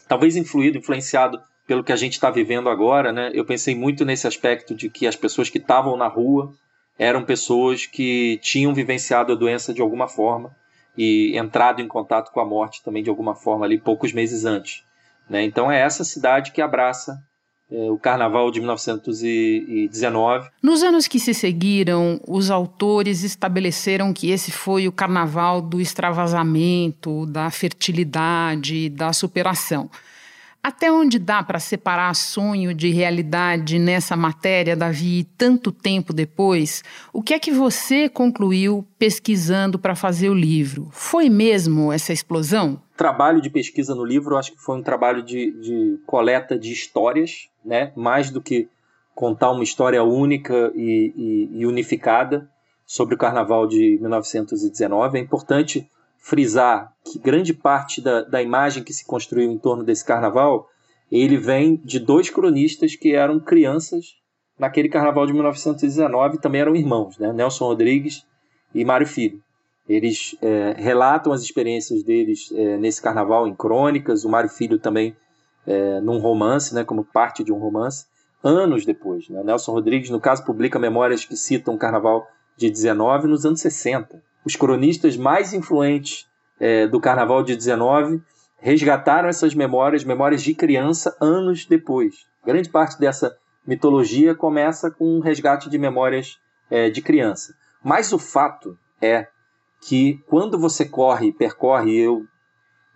talvez 0.10 0.36
influído, 0.36 0.78
influenciado 0.78 1.42
pelo 1.66 1.86
que 1.86 1.94
a 1.94 1.96
gente 1.96 2.14
está 2.14 2.30
vivendo 2.30 2.68
agora, 2.68 3.14
né? 3.14 3.32
Eu 3.34 3.46
pensei 3.46 3.74
muito 3.74 4.04
nesse 4.04 4.28
aspecto 4.28 4.76
de 4.76 4.90
que 4.90 5.08
as 5.08 5.16
pessoas 5.16 5.50
que 5.50 5.58
estavam 5.58 5.96
na 5.96 6.10
rua 6.10 6.54
eram 6.98 7.24
pessoas 7.24 7.86
que 7.86 8.40
tinham 8.42 8.74
vivenciado 8.74 9.32
a 9.32 9.36
doença 9.36 9.74
de 9.74 9.82
alguma 9.82 10.08
forma 10.08 10.56
e 10.98 11.38
entrado 11.38 11.82
em 11.82 11.88
contato 11.88 12.32
com 12.32 12.40
a 12.40 12.46
morte 12.46 12.84
também 12.84 13.04
de 13.04 13.10
alguma 13.10 13.36
forma 13.36 13.66
ali 13.66 13.80
poucos 13.80 14.14
meses 14.14 14.46
antes. 14.46 14.84
Né? 15.30 15.44
Então 15.44 15.72
é 15.72 15.80
essa 15.80 16.04
cidade 16.04 16.52
que 16.52 16.62
abraça 16.62 17.18
é, 17.72 17.90
o 17.90 17.98
Carnaval 17.98 18.52
de 18.52 18.60
1919. 18.60 20.50
Nos 20.62 20.84
anos 20.84 21.08
que 21.08 21.20
se 21.20 21.34
seguiram, 21.34 22.20
os 22.28 22.52
autores 22.52 23.24
estabeleceram 23.24 24.12
que 24.14 24.30
esse 24.30 24.52
foi 24.52 24.90
o 24.90 24.92
Carnaval 24.92 25.62
do 25.62 25.80
extravasamento, 25.80 27.26
da 27.28 27.50
fertilidade, 27.50 28.90
da 28.90 29.14
superação. 29.14 29.90
Até 30.64 30.92
onde 30.92 31.18
dá 31.18 31.42
para 31.42 31.60
separar 31.60 32.14
sonho 32.14 32.72
de 32.72 32.92
realidade 32.92 33.80
nessa 33.80 34.16
matéria, 34.16 34.76
Davi, 34.76 35.24
tanto 35.36 35.72
tempo 35.72 36.14
depois? 36.14 36.84
O 37.12 37.24
que 37.24 37.34
é 37.34 37.40
que 37.40 37.52
você 37.52 38.08
concluiu 38.08 38.86
pesquisando 39.00 39.80
para 39.80 39.96
fazer 39.96 40.30
o 40.30 40.36
livro? 40.36 40.88
Foi 40.92 41.30
mesmo 41.30 41.92
essa 41.92 42.14
explosão? 42.14 42.80
Trabalho 42.96 43.42
de 43.42 43.50
pesquisa 43.50 43.96
no 43.96 44.06
livro, 44.06 44.38
acho 44.38 44.52
que 44.52 44.62
foi 44.62 44.78
um 44.78 44.84
trabalho 44.84 45.24
de, 45.24 45.52
de 45.60 46.00
coleta 46.06 46.60
de 46.60 46.72
histórias, 46.72 47.50
né? 47.66 47.92
mais 47.96 48.30
do 48.30 48.40
que 48.40 48.70
contar 49.16 49.50
uma 49.50 49.64
história 49.64 50.04
única 50.04 50.72
e, 50.76 51.50
e, 51.54 51.60
e 51.62 51.66
unificada 51.66 52.48
sobre 52.86 53.16
o 53.16 53.18
Carnaval 53.18 53.66
de 53.66 53.98
1919. 54.00 55.18
É 55.18 55.22
importante 55.22 55.90
frisar 56.22 56.94
que 57.04 57.20
grande 57.20 57.54
parte 57.54 58.00
da, 58.00 58.22
da 58.22 58.42
imagem 58.42 58.84
que 58.84 58.94
se 58.94 59.06
construiu 59.06 59.52
em 59.52 59.58
torno 59.58 59.84
desse 59.84 60.06
carnaval 60.06 60.70
ele 61.12 61.36
vem 61.36 61.76
de 61.84 62.00
dois 62.00 62.30
cronistas 62.30 62.96
que 62.96 63.14
eram 63.14 63.40
crianças 63.40 64.16
naquele 64.58 64.88
carnaval 64.88 65.26
de 65.26 65.34
1919 65.34 66.38
também 66.38 66.62
eram 66.62 66.76
irmãos, 66.76 67.18
né? 67.18 67.34
Nelson 67.34 67.66
Rodrigues 67.66 68.26
e 68.74 68.86
Mário 68.86 69.08
Filho. 69.08 69.42
Eles 69.90 70.38
é, 70.42 70.76
relatam 70.78 71.34
as 71.34 71.42
experiências 71.42 72.04
deles 72.04 72.52
é, 72.54 72.78
nesse 72.78 73.02
carnaval 73.02 73.48
em 73.48 73.56
crônicas, 73.56 74.24
o 74.24 74.30
Mário 74.30 74.50
Filho 74.50 74.78
também 74.78 75.18
é, 75.66 76.00
num 76.00 76.20
romance, 76.20 76.74
né, 76.74 76.84
como 76.84 77.04
parte 77.04 77.44
de 77.44 77.52
um 77.52 77.58
romance, 77.58 78.06
anos 78.44 78.86
depois. 78.86 79.28
Né? 79.28 79.44
Nelson 79.44 79.74
Rodrigues, 79.74 80.10
no 80.10 80.20
caso, 80.20 80.46
publica 80.46 80.80
memórias 80.80 81.26
que 81.26 81.36
citam 81.36 81.74
o 81.74 81.78
carnaval 81.78 82.26
de 82.56 82.70
19 82.70 83.28
nos 83.28 83.46
anos 83.46 83.60
60 83.60 84.22
os 84.46 84.56
cronistas 84.56 85.18
mais 85.18 85.54
influentes 85.54 86.28
é, 86.60 86.88
do 86.88 87.00
Carnaval 87.00 87.44
de 87.44 87.56
19 87.56 88.22
resgataram 88.58 89.28
essas 89.28 89.56
memórias, 89.56 90.04
memórias 90.04 90.44
de 90.44 90.54
criança, 90.54 91.16
anos 91.20 91.66
depois. 91.66 92.26
Grande 92.46 92.70
parte 92.70 93.00
dessa 93.00 93.36
mitologia 93.66 94.36
começa 94.36 94.92
com 94.92 95.18
um 95.18 95.20
resgate 95.20 95.70
de 95.70 95.78
memórias 95.78 96.40
é, 96.70 96.90
de 96.90 97.02
criança. 97.02 97.56
Mas 97.84 98.14
o 98.14 98.20
fato 98.20 98.78
é 99.02 99.28
que 99.82 100.20
quando 100.28 100.60
você 100.60 100.86
corre, 100.86 101.32
percorre, 101.32 101.98
eu 101.98 102.26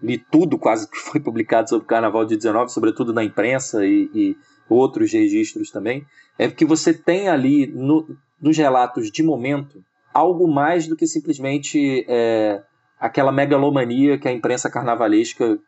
li 0.01 0.17
tudo 0.17 0.57
quase 0.57 0.89
que 0.89 0.97
foi 0.97 1.19
publicado 1.19 1.69
sobre 1.69 1.85
o 1.85 1.87
Carnaval 1.87 2.25
de 2.25 2.35
19, 2.35 2.71
sobretudo 2.71 3.11
na 3.11 3.23
imprensa 3.23 3.85
e, 3.85 4.09
e 4.13 4.37
outros 4.69 5.11
registros 5.11 5.71
também, 5.71 6.05
é 6.37 6.49
que 6.49 6.65
você 6.65 6.93
tem 6.93 7.27
ali 7.27 7.67
no, 7.67 8.15
nos 8.39 8.57
relatos 8.57 9.09
de 9.09 9.23
momento 9.23 9.83
algo 10.15 10.47
mais 10.47 10.87
do 10.87 10.95
que 10.95 11.05
simplesmente 11.05 12.05
é, 12.07 12.63
aquela 12.97 13.33
megalomania 13.33 14.17
que 14.17 14.29
a 14.29 14.31
imprensa 14.31 14.69
carnavalesca 14.69 15.59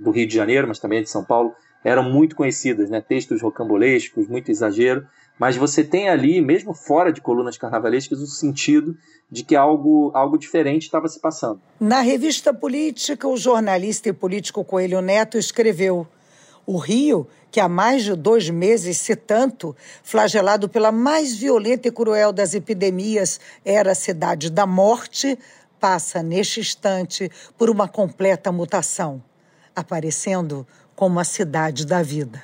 do 0.00 0.10
Rio 0.10 0.26
de 0.26 0.34
Janeiro, 0.34 0.66
mas 0.66 0.78
também 0.78 1.02
de 1.02 1.10
São 1.10 1.22
Paulo, 1.22 1.52
eram 1.84 2.02
muito 2.02 2.34
conhecidas, 2.34 2.88
né? 2.88 3.02
textos 3.02 3.42
rocambolescos, 3.42 4.26
muito 4.26 4.50
exagero, 4.50 5.06
mas 5.38 5.54
você 5.54 5.84
tem 5.84 6.08
ali, 6.08 6.40
mesmo 6.40 6.72
fora 6.72 7.12
de 7.12 7.20
colunas 7.20 7.58
carnavalescas, 7.58 8.20
o 8.20 8.26
sentido 8.26 8.96
de 9.30 9.44
que 9.44 9.54
algo, 9.54 10.10
algo 10.14 10.38
diferente 10.38 10.84
estava 10.84 11.06
se 11.06 11.20
passando. 11.20 11.60
Na 11.78 12.00
revista 12.00 12.54
Política, 12.54 13.28
o 13.28 13.36
jornalista 13.36 14.08
e 14.08 14.12
político 14.14 14.64
Coelho 14.64 15.02
Neto 15.02 15.36
escreveu: 15.36 16.06
O 16.70 16.76
Rio 16.76 17.26
que 17.50 17.58
há 17.58 17.68
mais 17.68 18.04
de 18.04 18.14
dois 18.14 18.48
meses, 18.48 18.96
se 18.98 19.16
tanto, 19.16 19.74
flagelado 20.04 20.68
pela 20.68 20.92
mais 20.92 21.36
violenta 21.36 21.88
e 21.88 21.90
cruel 21.90 22.32
das 22.32 22.54
epidemias, 22.54 23.40
era 23.64 23.90
a 23.90 23.94
cidade 23.96 24.48
da 24.48 24.64
morte, 24.68 25.36
passa 25.80 26.22
neste 26.22 26.60
instante 26.60 27.28
por 27.58 27.70
uma 27.70 27.88
completa 27.88 28.52
mutação, 28.52 29.20
aparecendo 29.74 30.64
como 30.94 31.18
a 31.18 31.24
cidade 31.24 31.84
da 31.84 32.04
vida. 32.04 32.40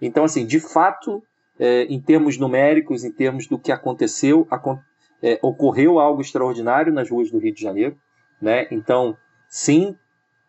Então, 0.00 0.24
assim, 0.24 0.46
de 0.46 0.58
fato, 0.58 1.22
é, 1.58 1.82
em 1.82 2.00
termos 2.00 2.38
numéricos, 2.38 3.04
em 3.04 3.12
termos 3.12 3.46
do 3.46 3.58
que 3.58 3.70
aconteceu, 3.70 4.48
é, 5.22 5.38
ocorreu 5.42 5.98
algo 5.98 6.22
extraordinário 6.22 6.94
nas 6.94 7.10
ruas 7.10 7.30
do 7.30 7.38
Rio 7.38 7.52
de 7.52 7.60
Janeiro, 7.60 7.94
né? 8.40 8.66
Então, 8.70 9.14
sim, 9.50 9.94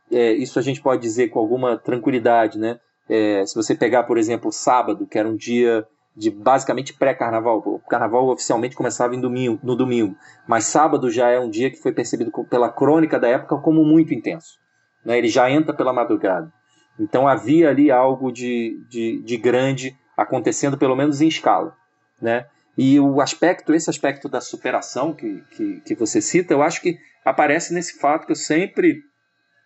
é, 0.09 0.31
isso 0.31 0.57
a 0.57 0.61
gente 0.61 0.81
pode 0.81 1.01
dizer 1.01 1.27
com 1.27 1.39
alguma 1.39 1.77
tranquilidade, 1.77 2.57
né? 2.57 2.79
É, 3.13 3.45
se 3.45 3.53
você 3.53 3.75
pegar, 3.75 4.03
por 4.03 4.17
exemplo, 4.17 4.53
sábado, 4.53 5.05
que 5.05 5.19
era 5.19 5.27
um 5.27 5.35
dia 5.35 5.85
de 6.15 6.29
basicamente 6.29 6.93
pré-carnaval, 6.93 7.57
o 7.57 7.79
carnaval 7.79 8.29
oficialmente 8.29 8.73
começava 8.73 9.17
domingo, 9.17 9.59
no 9.61 9.75
domingo, 9.75 10.15
mas 10.47 10.63
sábado 10.63 11.11
já 11.11 11.29
é 11.29 11.37
um 11.37 11.49
dia 11.49 11.69
que 11.69 11.75
foi 11.75 11.91
percebido 11.91 12.31
pela 12.49 12.71
crônica 12.71 13.19
da 13.19 13.27
época 13.27 13.57
como 13.57 13.83
muito 13.83 14.13
intenso. 14.13 14.57
Né? 15.03 15.17
Ele 15.17 15.27
já 15.27 15.51
entra 15.51 15.75
pela 15.75 15.91
madrugada. 15.91 16.53
Então 16.97 17.27
havia 17.27 17.69
ali 17.69 17.91
algo 17.91 18.31
de, 18.31 18.81
de, 18.89 19.21
de 19.21 19.35
grande 19.35 19.93
acontecendo, 20.15 20.77
pelo 20.77 20.95
menos 20.95 21.19
em 21.19 21.27
escala. 21.27 21.75
Né? 22.21 22.45
E 22.77 22.97
o 22.97 23.19
aspecto, 23.19 23.73
esse 23.73 23.89
aspecto 23.89 24.29
da 24.29 24.39
superação 24.39 25.13
que, 25.13 25.43
que, 25.51 25.81
que 25.81 25.95
você 25.95 26.21
cita, 26.21 26.53
eu 26.53 26.61
acho 26.61 26.81
que 26.81 26.97
aparece 27.25 27.73
nesse 27.73 27.99
fato 27.99 28.25
que 28.25 28.31
eu 28.31 28.37
sempre 28.37 29.01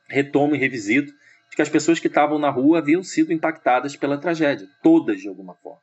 retomo 0.10 0.56
e 0.56 0.60
revisito, 0.60 1.14
de 1.56 1.58
que 1.58 1.62
as 1.62 1.70
pessoas 1.70 2.00
que 2.00 2.08
estavam 2.08 2.38
na 2.38 2.50
rua 2.50 2.80
haviam 2.80 3.02
sido 3.02 3.32
impactadas 3.32 3.96
pela 3.96 4.18
tragédia, 4.18 4.68
todas 4.84 5.22
de 5.22 5.30
alguma 5.30 5.56
forma. 5.56 5.80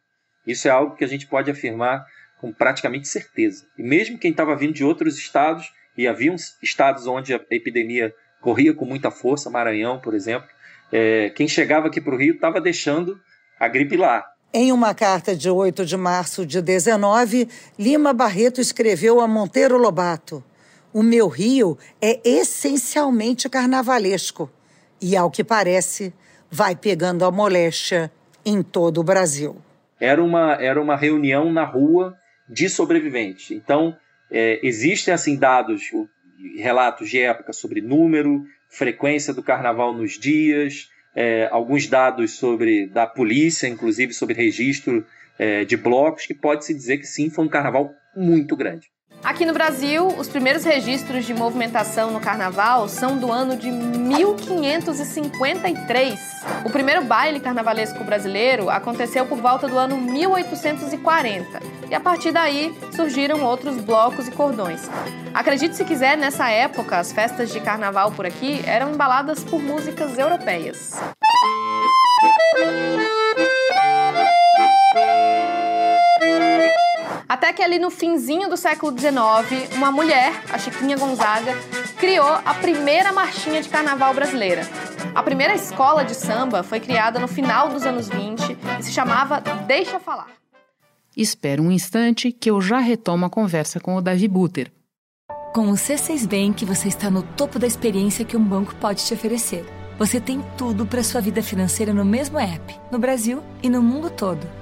Isso 0.47 0.69
é 0.69 0.71
algo 0.71 0.95
que 0.95 1.02
a 1.02 1.07
gente 1.07 1.26
pode 1.26 1.50
afirmar 1.50 2.05
com 2.38 2.52
praticamente 2.52 3.09
certeza. 3.09 3.64
E 3.79 3.83
mesmo 3.83 4.19
quem 4.19 4.33
estava 4.33 4.55
vindo 4.55 4.75
de 4.75 4.85
outros 4.85 5.17
estados, 5.17 5.73
e 5.97 6.07
haviam 6.07 6.37
estados 6.62 7.07
onde 7.07 7.33
a 7.33 7.41
epidemia 7.50 8.14
corria 8.41 8.75
com 8.75 8.85
muita 8.85 9.11
força, 9.11 9.49
Maranhão, 9.49 9.99
por 9.99 10.14
exemplo, 10.14 10.47
é, 10.93 11.31
quem 11.31 11.49
chegava 11.49 11.87
aqui 11.87 12.02
para 12.02 12.14
o 12.14 12.19
Rio 12.19 12.35
estava 12.35 12.61
deixando 12.61 13.19
a 13.59 13.67
gripe 13.67 13.97
lá. 13.97 14.26
Em 14.52 14.73
uma 14.73 14.95
carta 14.95 15.35
de 15.35 15.49
8 15.49 15.87
de 15.87 15.97
março 15.97 16.45
de 16.45 16.61
19, 16.61 17.49
Lima 17.79 18.12
Barreto 18.12 18.61
escreveu 18.61 19.21
a 19.21 19.29
Monteiro 19.29 19.79
Lobato: 19.79 20.45
O 20.93 21.02
meu 21.02 21.29
Rio 21.29 21.79
é 22.00 22.21
essencialmente 22.29 23.49
carnavalesco 23.49 24.50
e, 25.02 25.16
ao 25.16 25.30
que 25.30 25.42
parece, 25.42 26.14
vai 26.50 26.76
pegando 26.76 27.25
a 27.25 27.30
moléstia 27.30 28.11
em 28.44 28.62
todo 28.62 29.00
o 29.00 29.04
Brasil. 29.04 29.56
Era 30.00 30.23
uma, 30.23 30.54
era 30.54 30.80
uma 30.80 30.97
reunião 30.97 31.52
na 31.52 31.64
rua 31.64 32.14
de 32.49 32.68
sobreviventes. 32.68 33.50
Então, 33.50 33.97
é, 34.30 34.61
existem 34.62 35.12
assim 35.12 35.37
dados, 35.37 35.82
relatos 36.56 37.11
de 37.11 37.21
época 37.21 37.52
sobre 37.52 37.80
número, 37.80 38.44
frequência 38.68 39.32
do 39.35 39.42
carnaval 39.42 39.92
nos 39.92 40.18
dias, 40.18 40.88
é, 41.14 41.49
alguns 41.50 41.87
dados 41.87 42.32
sobre 42.32 42.87
da 42.87 43.06
polícia, 43.06 43.66
inclusive 43.66 44.12
sobre 44.12 44.35
registro 44.35 45.06
é, 45.38 45.64
de 45.64 45.76
blocos, 45.76 46.26
que 46.26 46.35
pode 46.35 46.64
se 46.64 46.75
dizer 46.75 46.99
que 46.99 47.06
sim, 47.06 47.30
foi 47.30 47.44
um 47.44 47.49
carnaval 47.49 47.92
muito 48.16 48.56
grande. 48.56 48.88
Aqui 49.25 49.47
no 49.47 49.52
Brasil, 49.52 50.09
os 50.09 50.29
primeiros 50.29 50.64
registros 50.64 51.25
de 51.25 51.33
movimentação 51.33 52.11
no 52.11 52.19
carnaval 52.19 52.88
são 52.88 53.17
do 53.17 53.31
ano 53.31 53.57
de 53.57 53.71
1553. 53.71 56.19
O 56.64 56.71
primeiro 56.71 57.05
baile 57.05 57.38
carnavalesco 57.38 58.02
brasileiro 58.02 58.69
aconteceu 58.69 59.25
por 59.25 59.38
volta 59.38 59.69
do 59.69 59.79
ano 59.79 59.97
1840 59.97 61.61
e 61.88 61.95
a 61.95 62.00
partir 62.00 62.33
daí 62.33 62.76
surgiram 62.97 63.45
outros 63.45 63.76
blocos 63.76 64.26
e 64.26 64.33
cordões. 64.33 64.91
Acredite 65.33 65.76
se 65.76 65.85
quiser, 65.85 66.19
nessa 66.19 66.50
época, 66.50 66.99
as 66.99 67.12
festas 67.12 67.52
de 67.52 67.61
carnaval 67.61 68.11
por 68.11 68.26
aqui 68.26 68.61
eram 68.67 68.93
embaladas 68.93 69.45
por 69.45 69.62
músicas 69.62 70.19
europeias. 70.19 71.00
Até 77.33 77.51
que 77.51 77.62
ali 77.62 77.79
no 77.79 77.91
finzinho 77.91 78.47
do 78.47 78.59
século 78.59 78.93
XIX, 78.93 79.75
uma 79.75 79.91
mulher, 79.91 80.39
a 80.53 80.59
Chiquinha 80.59 80.99
Gonzaga, 80.99 81.57
criou 81.99 82.29
a 82.29 82.53
primeira 82.53 83.11
marchinha 83.11 83.62
de 83.62 83.71
carnaval 83.71 84.12
brasileira. 84.12 84.69
A 85.15 85.23
primeira 85.23 85.55
escola 85.55 86.05
de 86.05 86.15
samba 86.15 86.62
foi 86.62 86.79
criada 86.79 87.19
no 87.19 87.27
final 87.27 87.71
dos 87.71 87.85
anos 87.85 88.11
20 88.11 88.59
e 88.79 88.83
se 88.83 88.93
chamava 88.93 89.41
Deixa 89.67 89.99
Falar. 89.99 90.29
Espera 91.17 91.62
um 91.62 91.73
instante 91.73 92.31
que 92.31 92.51
eu 92.51 92.61
já 92.61 92.81
retomo 92.81 93.25
a 93.25 93.31
conversa 93.31 93.81
com 93.81 93.97
o 93.97 94.03
Davi 94.03 94.29
Buter. 94.29 94.71
Com 95.55 95.71
o 95.71 95.73
C6 95.73 96.27
Bank, 96.27 96.67
você 96.67 96.89
está 96.89 97.11
no 97.11 97.23
topo 97.23 97.59
da 97.59 97.67
experiência 97.67 98.27
que 98.27 98.37
um 98.37 98.45
banco 98.45 98.75
pode 98.75 99.07
te 99.07 99.15
oferecer. 99.15 99.65
Você 99.99 100.21
tem 100.21 100.45
tudo 100.59 100.85
para 100.85 101.03
sua 101.03 101.23
vida 101.23 101.43
financeira 101.43 101.95
no 101.95 102.05
mesmo 102.05 102.39
app, 102.39 102.79
no 102.91 102.99
Brasil 102.99 103.43
e 103.62 103.71
no 103.71 103.81
mundo 103.81 104.11
todo 104.11 104.62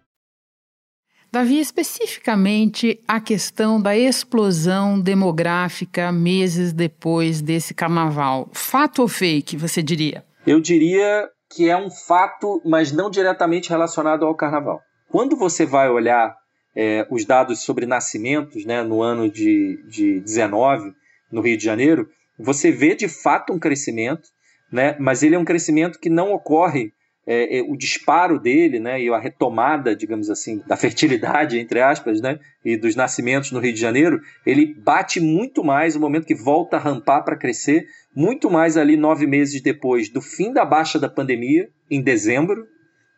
Davi, 1.33 1.61
especificamente 1.61 2.99
a 3.07 3.21
questão 3.21 3.81
da 3.81 3.95
explosão 3.95 4.99
demográfica 4.99 6.11
meses 6.11 6.73
depois 6.73 7.41
desse 7.41 7.73
carnaval. 7.73 8.49
Fato 8.51 9.01
ou 9.01 9.07
fake, 9.07 9.55
você 9.55 9.81
diria? 9.81 10.25
Eu 10.45 10.59
diria 10.59 11.29
que 11.49 11.69
é 11.69 11.77
um 11.77 11.89
fato, 11.89 12.61
mas 12.65 12.91
não 12.91 13.09
diretamente 13.09 13.69
relacionado 13.69 14.25
ao 14.25 14.35
carnaval. 14.35 14.81
Quando 15.07 15.37
você 15.37 15.65
vai 15.65 15.89
olhar 15.89 16.35
é, 16.75 17.07
os 17.09 17.23
dados 17.23 17.61
sobre 17.61 17.85
nascimentos 17.85 18.65
né, 18.65 18.83
no 18.83 19.01
ano 19.01 19.31
de, 19.31 19.81
de 19.87 20.19
19, 20.19 20.93
no 21.31 21.39
Rio 21.39 21.57
de 21.57 21.63
Janeiro, 21.63 22.09
você 22.37 22.73
vê 22.73 22.93
de 22.93 23.07
fato 23.07 23.53
um 23.53 23.59
crescimento, 23.59 24.27
né, 24.69 24.97
mas 24.99 25.23
ele 25.23 25.35
é 25.35 25.39
um 25.39 25.45
crescimento 25.45 25.97
que 25.97 26.09
não 26.09 26.33
ocorre 26.33 26.91
é, 27.25 27.59
é, 27.59 27.61
o 27.61 27.75
disparo 27.75 28.39
dele, 28.39 28.79
né, 28.79 29.01
e 29.01 29.09
a 29.09 29.19
retomada, 29.19 29.95
digamos 29.95 30.29
assim, 30.29 30.61
da 30.65 30.75
fertilidade, 30.75 31.59
entre 31.59 31.81
aspas, 31.81 32.19
né, 32.19 32.39
e 32.65 32.75
dos 32.75 32.95
nascimentos 32.95 33.51
no 33.51 33.59
Rio 33.59 33.73
de 33.73 33.79
Janeiro, 33.79 34.19
ele 34.45 34.73
bate 34.73 35.19
muito 35.19 35.63
mais, 35.63 35.95
o 35.95 35.99
momento 35.99 36.25
que 36.25 36.35
volta 36.35 36.77
a 36.77 36.79
rampar 36.79 37.23
para 37.23 37.37
crescer, 37.37 37.85
muito 38.15 38.49
mais 38.49 38.75
ali 38.75 38.97
nove 38.97 39.27
meses 39.27 39.61
depois 39.61 40.09
do 40.09 40.21
fim 40.21 40.51
da 40.51 40.65
baixa 40.65 40.99
da 40.99 41.09
pandemia, 41.09 41.69
em 41.89 42.01
dezembro, 42.01 42.67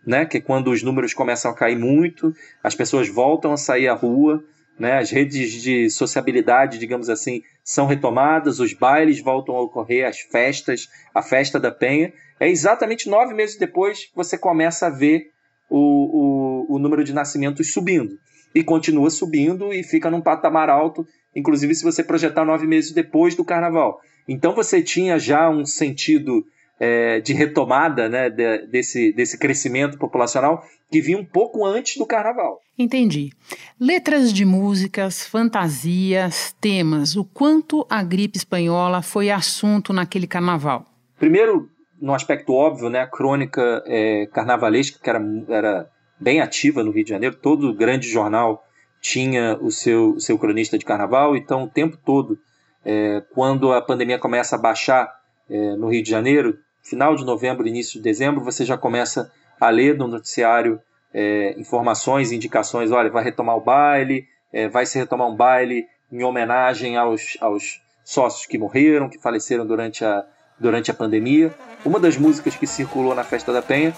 né, 0.05 0.25
que 0.25 0.37
é 0.37 0.41
quando 0.41 0.69
os 0.69 0.83
números 0.83 1.13
começam 1.13 1.49
a 1.49 1.55
cair 1.55 1.77
muito, 1.77 2.33
as 2.61 2.75
pessoas 2.75 3.07
voltam 3.07 3.53
a 3.53 3.57
sair 3.57 3.87
à 3.87 3.93
rua, 3.93 4.43
né, 4.79 4.97
as 4.97 5.11
redes 5.11 5.61
de 5.61 5.89
sociabilidade, 5.89 6.79
digamos 6.79 7.09
assim, 7.09 7.41
são 7.63 7.85
retomadas, 7.85 8.59
os 8.59 8.73
bailes 8.73 9.21
voltam 9.21 9.55
a 9.55 9.61
ocorrer, 9.61 10.07
as 10.07 10.19
festas, 10.19 10.89
a 11.13 11.21
festa 11.21 11.59
da 11.59 11.71
Penha, 11.71 12.11
é 12.39 12.49
exatamente 12.49 13.09
nove 13.09 13.33
meses 13.33 13.57
depois 13.57 14.05
que 14.05 14.15
você 14.15 14.37
começa 14.37 14.87
a 14.87 14.89
ver 14.89 15.31
o, 15.69 16.65
o, 16.69 16.75
o 16.75 16.79
número 16.79 17.03
de 17.03 17.13
nascimentos 17.13 17.71
subindo. 17.71 18.17
E 18.53 18.63
continua 18.63 19.09
subindo 19.09 19.73
e 19.73 19.83
fica 19.83 20.09
num 20.09 20.21
patamar 20.21 20.69
alto, 20.69 21.07
inclusive 21.35 21.73
se 21.73 21.83
você 21.83 22.03
projetar 22.03 22.45
nove 22.45 22.67
meses 22.67 22.91
depois 22.91 23.35
do 23.35 23.45
carnaval. 23.45 23.99
Então 24.27 24.53
você 24.53 24.81
tinha 24.81 25.17
já 25.17 25.49
um 25.49 25.65
sentido 25.65 26.45
é, 26.79 27.19
de 27.21 27.33
retomada 27.33 28.09
né, 28.09 28.29
de, 28.29 28.67
desse, 28.67 29.13
desse 29.13 29.37
crescimento 29.37 29.97
populacional 29.97 30.63
que 30.91 31.01
vinha 31.01 31.17
um 31.17 31.25
pouco 31.25 31.65
antes 31.65 31.97
do 31.97 32.05
carnaval. 32.05 32.59
Entendi. 32.77 33.31
Letras 33.79 34.33
de 34.33 34.45
músicas, 34.45 35.25
fantasias, 35.25 36.55
temas. 36.59 37.15
O 37.15 37.23
quanto 37.23 37.85
a 37.89 38.03
gripe 38.03 38.37
espanhola 38.37 39.01
foi 39.01 39.29
assunto 39.29 39.93
naquele 39.93 40.27
carnaval? 40.27 40.85
Primeiro, 41.17 41.69
no 42.01 42.13
aspecto 42.13 42.53
óbvio, 42.53 42.89
né, 42.89 43.01
a 43.01 43.07
crônica 43.07 43.83
é, 43.87 44.27
carnavalesca, 44.33 44.99
que 45.01 45.09
era, 45.09 45.21
era 45.47 45.89
bem 46.19 46.41
ativa 46.41 46.83
no 46.83 46.91
Rio 46.91 47.03
de 47.03 47.09
Janeiro, 47.09 47.35
todo 47.35 47.73
grande 47.73 48.09
jornal 48.09 48.63
tinha 49.01 49.57
o 49.61 49.71
seu, 49.71 50.19
seu 50.19 50.37
cronista 50.37 50.77
de 50.77 50.85
carnaval, 50.85 51.35
então 51.35 51.63
o 51.63 51.69
tempo 51.69 51.97
todo, 52.05 52.37
é, 52.85 53.21
quando 53.33 53.71
a 53.71 53.81
pandemia 53.81 54.19
começa 54.19 54.55
a 54.55 54.59
baixar 54.59 55.13
é, 55.53 55.75
no 55.75 55.89
Rio 55.89 56.01
de 56.01 56.09
Janeiro, 56.09 56.57
final 56.81 57.15
de 57.15 57.23
novembro, 57.23 57.67
início 57.67 57.93
de 57.93 58.01
dezembro, 58.01 58.43
você 58.43 58.65
já 58.65 58.75
começa 58.75 59.31
a 59.61 59.69
ler 59.69 59.95
no 59.95 60.07
noticiário 60.07 60.81
é, 61.13 61.53
informações, 61.59 62.31
indicações, 62.31 62.91
olha, 62.91 63.11
vai 63.11 63.23
retomar 63.23 63.55
o 63.55 63.61
baile, 63.61 64.25
é, 64.51 64.67
vai 64.67 64.87
se 64.87 64.97
retomar 64.97 65.27
um 65.27 65.35
baile 65.35 65.85
em 66.11 66.23
homenagem 66.23 66.97
aos, 66.97 67.37
aos 67.39 67.81
sócios 68.03 68.47
que 68.47 68.57
morreram, 68.57 69.07
que 69.07 69.19
faleceram 69.19 69.63
durante 69.63 70.03
a, 70.03 70.25
durante 70.59 70.89
a 70.89 70.93
pandemia. 70.93 71.53
Uma 71.85 71.99
das 71.99 72.17
músicas 72.17 72.55
que 72.55 72.65
circulou 72.65 73.13
na 73.13 73.23
Festa 73.23 73.53
da 73.53 73.61
Penha 73.61 73.93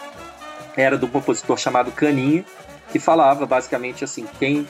era 0.75 0.97
do 0.97 1.07
compositor 1.07 1.57
chamado 1.57 1.89
Caninha, 1.91 2.43
que 2.91 2.99
falava 2.99 3.45
basicamente 3.45 4.03
assim: 4.03 4.27
quem, 4.37 4.67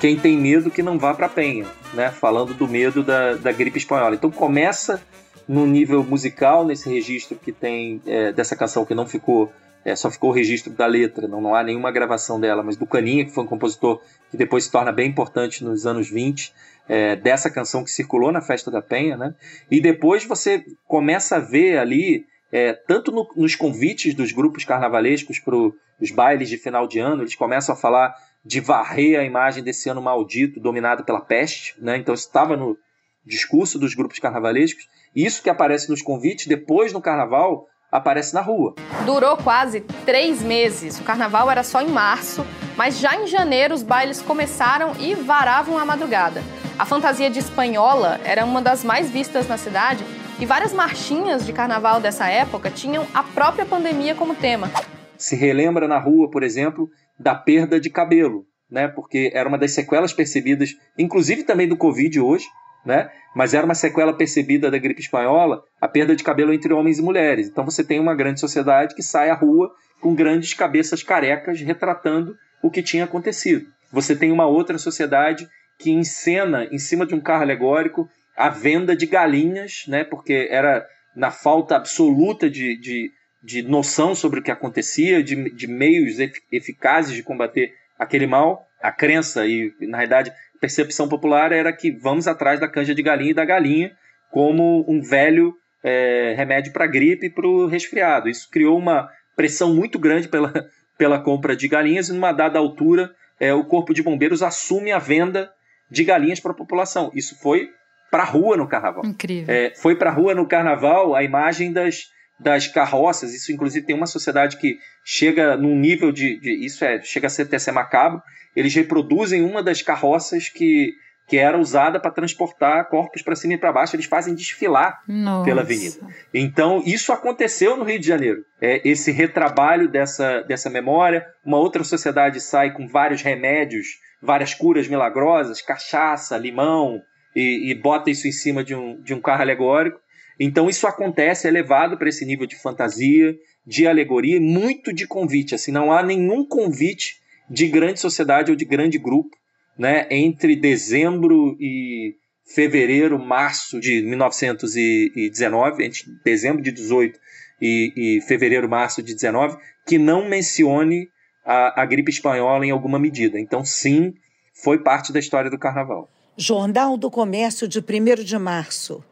quem 0.00 0.18
tem 0.18 0.36
medo 0.36 0.68
que 0.68 0.82
não 0.82 0.98
vá 0.98 1.14
para 1.14 1.26
a 1.26 1.28
Penha, 1.28 1.66
né? 1.92 2.10
falando 2.10 2.54
do 2.54 2.66
medo 2.66 3.04
da, 3.04 3.34
da 3.34 3.52
gripe 3.52 3.78
espanhola. 3.78 4.16
Então 4.16 4.32
começa 4.32 5.00
no 5.46 5.66
nível 5.66 6.02
musical, 6.02 6.64
nesse 6.64 6.88
registro 6.88 7.38
que 7.38 7.52
tem 7.52 8.00
é, 8.06 8.32
dessa 8.32 8.56
canção 8.56 8.84
que 8.84 8.94
não 8.94 9.06
ficou, 9.06 9.52
é, 9.84 9.94
só 9.94 10.10
ficou 10.10 10.30
o 10.30 10.32
registro 10.32 10.72
da 10.72 10.86
letra, 10.86 11.28
não, 11.28 11.40
não 11.40 11.54
há 11.54 11.62
nenhuma 11.62 11.92
gravação 11.92 12.40
dela, 12.40 12.62
mas 12.62 12.76
do 12.76 12.86
Caninha, 12.86 13.24
que 13.24 13.30
foi 13.30 13.44
um 13.44 13.46
compositor 13.46 14.00
que 14.30 14.36
depois 14.36 14.64
se 14.64 14.70
torna 14.70 14.90
bem 14.90 15.08
importante 15.08 15.62
nos 15.62 15.86
anos 15.86 16.08
20, 16.08 16.52
é, 16.88 17.16
dessa 17.16 17.50
canção 17.50 17.84
que 17.84 17.90
circulou 17.90 18.32
na 18.32 18.40
Festa 18.40 18.70
da 18.70 18.82
Penha, 18.82 19.16
né? 19.16 19.34
E 19.70 19.80
depois 19.80 20.24
você 20.24 20.64
começa 20.86 21.36
a 21.36 21.40
ver 21.40 21.78
ali, 21.78 22.26
é, 22.52 22.72
tanto 22.72 23.12
no, 23.12 23.28
nos 23.36 23.54
convites 23.54 24.14
dos 24.14 24.32
grupos 24.32 24.64
carnavalescos 24.64 25.38
para 25.38 25.56
os 25.56 26.10
bailes 26.10 26.48
de 26.48 26.58
final 26.58 26.86
de 26.86 26.98
ano, 26.98 27.22
eles 27.22 27.34
começam 27.34 27.74
a 27.74 27.78
falar 27.78 28.14
de 28.44 28.60
varrer 28.60 29.18
a 29.18 29.24
imagem 29.24 29.64
desse 29.64 29.88
ano 29.88 30.02
maldito, 30.02 30.60
dominado 30.60 31.04
pela 31.04 31.20
peste, 31.20 31.74
né? 31.78 31.96
Então 31.96 32.14
estava 32.14 32.56
no 32.56 32.76
discurso 33.24 33.78
dos 33.78 33.94
grupos 33.94 34.18
carnavalescos. 34.18 34.88
Isso 35.14 35.42
que 35.42 35.50
aparece 35.50 35.88
nos 35.88 36.02
convites, 36.02 36.46
depois 36.46 36.92
no 36.92 37.00
carnaval, 37.00 37.66
aparece 37.90 38.34
na 38.34 38.40
rua. 38.40 38.74
Durou 39.06 39.36
quase 39.36 39.80
três 40.04 40.42
meses. 40.42 40.98
O 40.98 41.04
carnaval 41.04 41.50
era 41.50 41.62
só 41.62 41.80
em 41.80 41.88
março, 41.88 42.44
mas 42.76 42.98
já 42.98 43.14
em 43.16 43.26
janeiro 43.26 43.72
os 43.72 43.82
bailes 43.82 44.20
começaram 44.20 44.92
e 44.98 45.14
varavam 45.14 45.78
a 45.78 45.84
madrugada. 45.84 46.42
A 46.76 46.84
fantasia 46.84 47.30
de 47.30 47.38
espanhola 47.38 48.20
era 48.24 48.44
uma 48.44 48.60
das 48.60 48.82
mais 48.82 49.08
vistas 49.08 49.46
na 49.46 49.56
cidade 49.56 50.04
e 50.40 50.44
várias 50.44 50.72
marchinhas 50.72 51.46
de 51.46 51.52
carnaval 51.52 52.00
dessa 52.00 52.28
época 52.28 52.68
tinham 52.68 53.06
a 53.14 53.22
própria 53.22 53.64
pandemia 53.64 54.16
como 54.16 54.34
tema. 54.34 54.68
Se 55.16 55.36
relembra 55.36 55.86
na 55.86 55.98
rua, 55.98 56.28
por 56.28 56.42
exemplo, 56.42 56.90
da 57.16 57.34
perda 57.34 57.78
de 57.78 57.88
cabelo, 57.88 58.44
né? 58.68 58.88
Porque 58.88 59.30
era 59.32 59.48
uma 59.48 59.56
das 59.56 59.70
sequelas 59.70 60.12
percebidas, 60.12 60.70
inclusive 60.98 61.44
também 61.44 61.68
do 61.68 61.76
Covid 61.76 62.18
hoje, 62.18 62.46
né? 62.84 63.10
Mas 63.34 63.54
era 63.54 63.64
uma 63.64 63.74
sequela 63.74 64.12
percebida 64.12 64.70
da 64.70 64.78
gripe 64.78 65.00
espanhola, 65.00 65.62
a 65.80 65.88
perda 65.88 66.14
de 66.14 66.22
cabelo 66.22 66.52
entre 66.52 66.72
homens 66.72 66.98
e 66.98 67.02
mulheres. 67.02 67.48
Então 67.48 67.64
você 67.64 67.82
tem 67.82 67.98
uma 67.98 68.14
grande 68.14 68.40
sociedade 68.40 68.94
que 68.94 69.02
sai 69.02 69.30
à 69.30 69.34
rua 69.34 69.72
com 70.00 70.14
grandes 70.14 70.54
cabeças 70.54 71.02
carecas 71.02 71.60
retratando 71.60 72.36
o 72.62 72.70
que 72.70 72.82
tinha 72.82 73.04
acontecido. 73.04 73.66
Você 73.92 74.14
tem 74.14 74.30
uma 74.30 74.46
outra 74.46 74.78
sociedade 74.78 75.48
que 75.78 75.90
encena 75.90 76.68
em 76.70 76.78
cima 76.78 77.06
de 77.06 77.14
um 77.14 77.20
carro 77.20 77.42
alegórico 77.42 78.08
a 78.36 78.48
venda 78.48 78.96
de 78.96 79.06
galinhas, 79.06 79.84
né, 79.86 80.04
porque 80.04 80.48
era 80.50 80.84
na 81.14 81.30
falta 81.30 81.76
absoluta 81.76 82.50
de, 82.50 82.76
de, 82.80 83.12
de 83.42 83.62
noção 83.62 84.14
sobre 84.14 84.40
o 84.40 84.42
que 84.42 84.50
acontecia, 84.50 85.22
de, 85.22 85.50
de 85.50 85.66
meios 85.66 86.18
eficazes 86.50 87.14
de 87.14 87.22
combater 87.22 87.72
aquele 87.98 88.26
mal, 88.26 88.66
a 88.82 88.90
crença 88.90 89.46
e, 89.46 89.72
na 89.80 89.98
realidade, 89.98 90.32
percepção 90.64 91.06
popular 91.06 91.52
era 91.52 91.70
que 91.74 91.90
vamos 91.90 92.26
atrás 92.26 92.58
da 92.58 92.66
canja 92.66 92.94
de 92.94 93.02
galinha 93.02 93.32
e 93.32 93.34
da 93.34 93.44
galinha 93.44 93.92
como 94.30 94.82
um 94.88 95.02
velho 95.02 95.54
é, 95.82 96.32
remédio 96.34 96.72
para 96.72 96.86
gripe 96.86 97.26
e 97.26 97.30
para 97.30 97.46
o 97.46 97.66
resfriado. 97.66 98.30
Isso 98.30 98.48
criou 98.50 98.78
uma 98.78 99.10
pressão 99.36 99.74
muito 99.74 99.98
grande 99.98 100.26
pela, 100.26 100.50
pela 100.96 101.20
compra 101.20 101.54
de 101.54 101.68
galinhas 101.68 102.08
e, 102.08 102.14
numa 102.14 102.32
dada 102.32 102.58
altura, 102.58 103.10
é, 103.38 103.52
o 103.52 103.64
Corpo 103.64 103.92
de 103.92 104.02
Bombeiros 104.02 104.42
assume 104.42 104.90
a 104.90 104.98
venda 104.98 105.52
de 105.90 106.02
galinhas 106.02 106.40
para 106.40 106.52
a 106.52 106.56
população. 106.56 107.10
Isso 107.14 107.38
foi 107.42 107.68
para 108.10 108.22
a 108.22 108.26
rua 108.26 108.56
no 108.56 108.66
carnaval. 108.66 109.04
Incrível. 109.04 109.54
É, 109.54 109.74
foi 109.74 109.96
para 109.96 110.08
a 110.08 110.14
rua 110.14 110.34
no 110.34 110.48
carnaval 110.48 111.14
a 111.14 111.22
imagem 111.22 111.74
das, 111.74 112.10
das 112.38 112.66
carroças. 112.66 113.34
Isso, 113.34 113.52
inclusive, 113.52 113.86
tem 113.86 113.96
uma 113.96 114.06
sociedade 114.06 114.56
que 114.56 114.78
chega 115.04 115.56
num 115.56 115.78
nível 115.78 116.12
de. 116.12 116.38
de 116.40 116.64
isso 116.64 116.84
é, 116.84 117.00
chega 117.02 117.26
a 117.26 117.30
ser 117.30 117.42
até 117.42 117.58
ser 117.58 117.72
macabro. 117.72 118.22
Eles 118.54 118.74
reproduzem 118.74 119.42
uma 119.42 119.62
das 119.62 119.82
carroças 119.82 120.48
que, 120.48 120.92
que 121.26 121.36
era 121.36 121.58
usada 121.58 121.98
para 121.98 122.10
transportar 122.10 122.88
corpos 122.88 123.22
para 123.22 123.34
cima 123.34 123.54
e 123.54 123.58
para 123.58 123.72
baixo. 123.72 123.96
Eles 123.96 124.06
fazem 124.06 124.34
desfilar 124.34 125.00
Nossa. 125.08 125.44
pela 125.44 125.62
avenida. 125.62 125.96
Então, 126.32 126.82
isso 126.86 127.12
aconteceu 127.12 127.76
no 127.76 127.84
Rio 127.84 127.98
de 127.98 128.06
Janeiro. 128.06 128.44
É, 128.60 128.80
esse 128.88 129.10
retrabalho 129.10 129.88
dessa, 129.88 130.42
dessa 130.42 130.70
memória. 130.70 131.26
Uma 131.44 131.58
outra 131.58 131.82
sociedade 131.82 132.40
sai 132.40 132.72
com 132.72 132.86
vários 132.86 133.22
remédios 133.22 133.86
várias 134.24 134.54
curas 134.54 134.88
milagrosas, 134.88 135.60
cachaça, 135.60 136.36
limão, 136.38 137.02
e, 137.36 137.70
e 137.70 137.74
bota 137.74 138.10
isso 138.10 138.26
em 138.26 138.32
cima 138.32 138.64
de 138.64 138.74
um, 138.74 139.00
de 139.02 139.12
um 139.12 139.20
carro 139.20 139.42
alegórico. 139.42 140.00
Então 140.38 140.68
isso 140.68 140.86
acontece, 140.86 141.46
é 141.46 141.50
levado 141.50 141.96
para 141.96 142.08
esse 142.08 142.24
nível 142.24 142.46
de 142.46 142.56
fantasia, 142.56 143.36
de 143.66 143.86
alegoria, 143.86 144.40
muito 144.40 144.92
de 144.92 145.06
convite. 145.06 145.54
Assim, 145.54 145.70
não 145.72 145.92
há 145.92 146.02
nenhum 146.02 146.46
convite 146.46 147.16
de 147.48 147.68
grande 147.68 148.00
sociedade 148.00 148.50
ou 148.50 148.56
de 148.56 148.64
grande 148.64 148.98
grupo, 148.98 149.36
né, 149.78 150.06
entre 150.10 150.56
dezembro 150.56 151.56
e 151.60 152.14
fevereiro, 152.46 153.18
março 153.18 153.80
de 153.80 154.02
1919, 154.02 155.84
entre 155.84 156.02
dezembro 156.24 156.62
de 156.62 156.70
18 156.70 157.18
e, 157.60 157.92
e 157.96 158.20
fevereiro, 158.22 158.68
março 158.68 159.02
de 159.02 159.14
19, 159.14 159.56
que 159.86 159.98
não 159.98 160.28
mencione 160.28 161.08
a, 161.44 161.82
a 161.82 161.86
gripe 161.86 162.10
espanhola 162.10 162.64
em 162.64 162.70
alguma 162.70 162.98
medida. 162.98 163.38
Então, 163.38 163.64
sim, 163.64 164.14
foi 164.62 164.78
parte 164.78 165.12
da 165.12 165.18
história 165.18 165.50
do 165.50 165.58
carnaval. 165.58 166.08
Jornal 166.36 166.96
do 166.96 167.10
Comércio 167.10 167.68
de 167.68 167.78
1 167.78 168.24
de 168.24 168.38
março. 168.38 169.04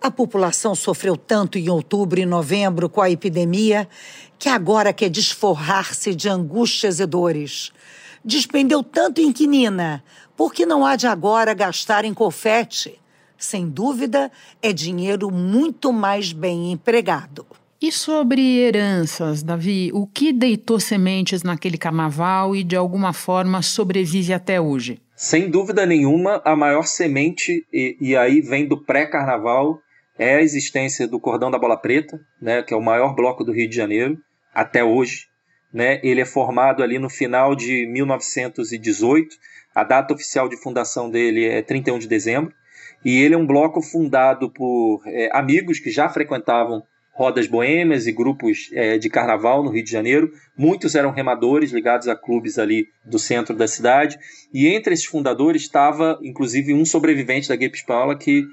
A 0.00 0.10
população 0.10 0.74
sofreu 0.74 1.16
tanto 1.16 1.58
em 1.58 1.68
outubro 1.68 2.20
e 2.20 2.26
novembro 2.26 2.88
com 2.88 3.00
a 3.00 3.10
epidemia 3.10 3.88
que 4.38 4.48
agora 4.48 4.92
quer 4.92 5.08
desforrar-se 5.08 6.14
de 6.14 6.28
angústias 6.28 7.00
e 7.00 7.06
dores. 7.06 7.72
Despendeu 8.24 8.82
tanto 8.82 9.20
em 9.20 9.32
quinina, 9.32 10.02
porque 10.36 10.66
não 10.66 10.84
há 10.84 10.96
de 10.96 11.06
agora 11.06 11.54
gastar 11.54 12.04
em 12.04 12.12
confete. 12.12 12.98
Sem 13.38 13.68
dúvida, 13.68 14.30
é 14.62 14.72
dinheiro 14.72 15.30
muito 15.30 15.92
mais 15.92 16.32
bem 16.32 16.72
empregado. 16.72 17.46
E 17.80 17.92
sobre 17.92 18.40
heranças, 18.58 19.42
Davi, 19.42 19.90
o 19.92 20.06
que 20.06 20.32
deitou 20.32 20.80
sementes 20.80 21.42
naquele 21.42 21.76
carnaval 21.76 22.56
e 22.56 22.64
de 22.64 22.74
alguma 22.74 23.12
forma 23.12 23.60
sobrevive 23.60 24.32
até 24.32 24.58
hoje? 24.58 24.98
Sem 25.14 25.50
dúvida 25.50 25.84
nenhuma, 25.84 26.40
a 26.44 26.56
maior 26.56 26.84
semente, 26.84 27.66
e, 27.72 27.96
e 28.00 28.16
aí 28.16 28.40
vem 28.40 28.66
do 28.66 28.82
pré-carnaval, 28.82 29.78
é 30.18 30.36
a 30.36 30.42
existência 30.42 31.06
do 31.06 31.20
Cordão 31.20 31.50
da 31.50 31.58
Bola 31.58 31.76
Preta, 31.76 32.20
né, 32.40 32.62
que 32.62 32.72
é 32.72 32.76
o 32.76 32.82
maior 32.82 33.14
bloco 33.14 33.44
do 33.44 33.52
Rio 33.52 33.68
de 33.68 33.76
Janeiro, 33.76 34.18
até 34.54 34.82
hoje. 34.82 35.26
Né? 35.72 36.00
Ele 36.02 36.20
é 36.20 36.24
formado 36.24 36.82
ali 36.82 36.98
no 36.98 37.10
final 37.10 37.54
de 37.54 37.86
1918, 37.86 39.36
a 39.74 39.84
data 39.84 40.14
oficial 40.14 40.48
de 40.48 40.56
fundação 40.56 41.10
dele 41.10 41.44
é 41.44 41.60
31 41.60 41.98
de 41.98 42.08
dezembro, 42.08 42.52
e 43.04 43.22
ele 43.22 43.34
é 43.34 43.38
um 43.38 43.46
bloco 43.46 43.82
fundado 43.82 44.50
por 44.50 45.02
é, 45.06 45.28
amigos 45.32 45.78
que 45.78 45.90
já 45.90 46.08
frequentavam 46.08 46.82
rodas 47.16 47.46
boêmias 47.46 48.06
e 48.06 48.12
grupos 48.12 48.70
é, 48.72 48.98
de 48.98 49.08
carnaval 49.08 49.64
no 49.64 49.70
Rio 49.70 49.82
de 49.82 49.90
Janeiro. 49.90 50.30
Muitos 50.56 50.94
eram 50.94 51.10
remadores 51.10 51.72
ligados 51.72 52.08
a 52.08 52.14
clubes 52.14 52.58
ali 52.58 52.88
do 53.04 53.18
centro 53.18 53.56
da 53.56 53.66
cidade. 53.66 54.18
E 54.52 54.68
entre 54.68 54.92
esses 54.92 55.06
fundadores 55.06 55.62
estava, 55.62 56.18
inclusive, 56.22 56.74
um 56.74 56.84
sobrevivente 56.84 57.48
da 57.48 57.56
gripe 57.56 57.78
espanhola 57.78 58.18
que, 58.18 58.44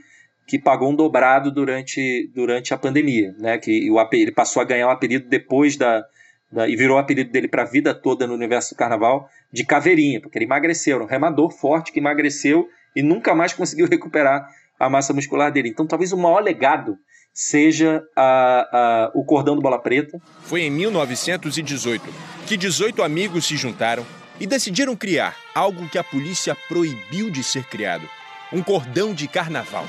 que 0.46 0.60
pagou 0.60 0.92
um 0.92 0.96
dobrado 0.96 1.52
durante, 1.52 2.30
durante 2.34 2.74
a 2.74 2.78
pandemia. 2.78 3.34
Né? 3.38 3.58
Que 3.58 3.90
o, 3.90 4.00
ele 4.12 4.32
passou 4.32 4.62
a 4.62 4.66
ganhar 4.66 4.88
o 4.88 4.92
apelido 4.92 5.28
depois 5.28 5.78
da, 5.78 6.04
da, 6.52 6.68
e 6.68 6.76
virou 6.76 6.98
o 6.98 7.00
apelido 7.00 7.32
dele 7.32 7.48
para 7.48 7.64
a 7.64 7.66
vida 7.66 7.94
toda 7.94 8.28
no 8.28 8.34
universo 8.34 8.74
do 8.74 8.78
carnaval 8.78 9.30
de 9.52 9.64
Caveirinha, 9.66 10.22
porque 10.22 10.38
ele 10.38 10.46
emagreceu. 10.46 11.02
Um 11.02 11.06
remador 11.06 11.52
forte 11.52 11.92
que 11.92 12.00
emagreceu 12.00 12.68
e 12.96 13.02
nunca 13.02 13.34
mais 13.34 13.54
conseguiu 13.54 13.88
recuperar 13.88 14.48
a 14.80 14.90
massa 14.90 15.14
muscular 15.14 15.52
dele. 15.52 15.70
Então, 15.70 15.88
talvez 15.88 16.12
o 16.12 16.18
maior 16.18 16.42
legado 16.42 16.98
seja 17.34 18.04
a, 18.16 18.22
a, 18.26 19.12
o 19.16 19.26
cordão 19.26 19.56
do 19.56 19.62
Bola 19.62 19.82
Preta. 19.82 20.20
Foi 20.42 20.62
em 20.62 20.70
1918 20.70 22.04
que 22.46 22.56
18 22.56 23.02
amigos 23.02 23.46
se 23.46 23.58
juntaram 23.58 24.06
e 24.40 24.46
decidiram 24.46 24.96
criar 24.96 25.36
algo 25.56 25.90
que 25.90 25.98
a 25.98 26.04
polícia 26.04 26.56
proibiu 26.68 27.30
de 27.30 27.44
ser 27.44 27.64
criado: 27.66 28.08
um 28.52 28.62
cordão 28.62 29.14
de 29.14 29.28
carnaval. 29.28 29.86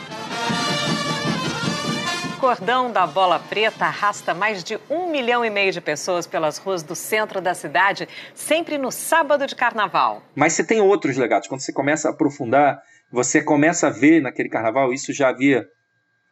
Cordão 2.44 2.92
da 2.92 3.06
Bola 3.06 3.38
Preta 3.40 3.86
arrasta 3.86 4.34
mais 4.34 4.62
de 4.62 4.78
um 4.90 5.10
milhão 5.10 5.42
e 5.42 5.48
meio 5.48 5.72
de 5.72 5.80
pessoas 5.80 6.26
pelas 6.26 6.58
ruas 6.58 6.82
do 6.82 6.94
centro 6.94 7.40
da 7.40 7.54
cidade, 7.54 8.06
sempre 8.34 8.76
no 8.76 8.92
sábado 8.92 9.46
de 9.46 9.56
carnaval. 9.56 10.22
Mas 10.36 10.52
você 10.52 10.62
tem 10.62 10.78
outros 10.78 11.16
legados. 11.16 11.48
Quando 11.48 11.62
você 11.62 11.72
começa 11.72 12.06
a 12.06 12.10
aprofundar, 12.10 12.82
você 13.10 13.40
começa 13.40 13.86
a 13.86 13.90
ver 13.90 14.20
naquele 14.20 14.50
carnaval, 14.50 14.92
isso 14.92 15.10
já 15.10 15.30
havia 15.30 15.66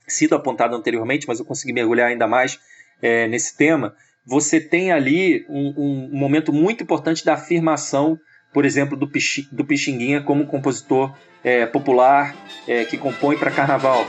sido 0.07 0.35
apontado 0.35 0.77
anteriormente, 0.77 1.27
mas 1.27 1.39
eu 1.39 1.47
consegui 1.47 1.73
mergulhar 1.73 2.09
ainda 2.09 2.27
mais 2.27 2.61
é, 3.01 3.27
nesse 3.27 3.57
tema. 3.57 3.97
Você 4.27 4.61
tem 4.61 4.93
ali 4.93 5.47
um, 5.49 5.73
um, 5.79 6.11
momento 6.13 6.53
muito 6.53 6.83
importante 6.85 7.25
da 7.25 7.33
afirmação, 7.33 8.21
por 8.53 8.67
exemplo, 8.67 8.99
do, 8.99 9.09
Pixi, 9.09 9.49
do 9.51 9.65
Pixinguinha 9.65 10.21
como 10.21 10.47
compositor 10.47 11.17
é, 11.43 11.65
popular 11.65 12.37
é, 12.69 12.85
que 12.85 12.99
compõe 12.99 13.39
para 13.39 13.51
carnaval. 13.51 14.07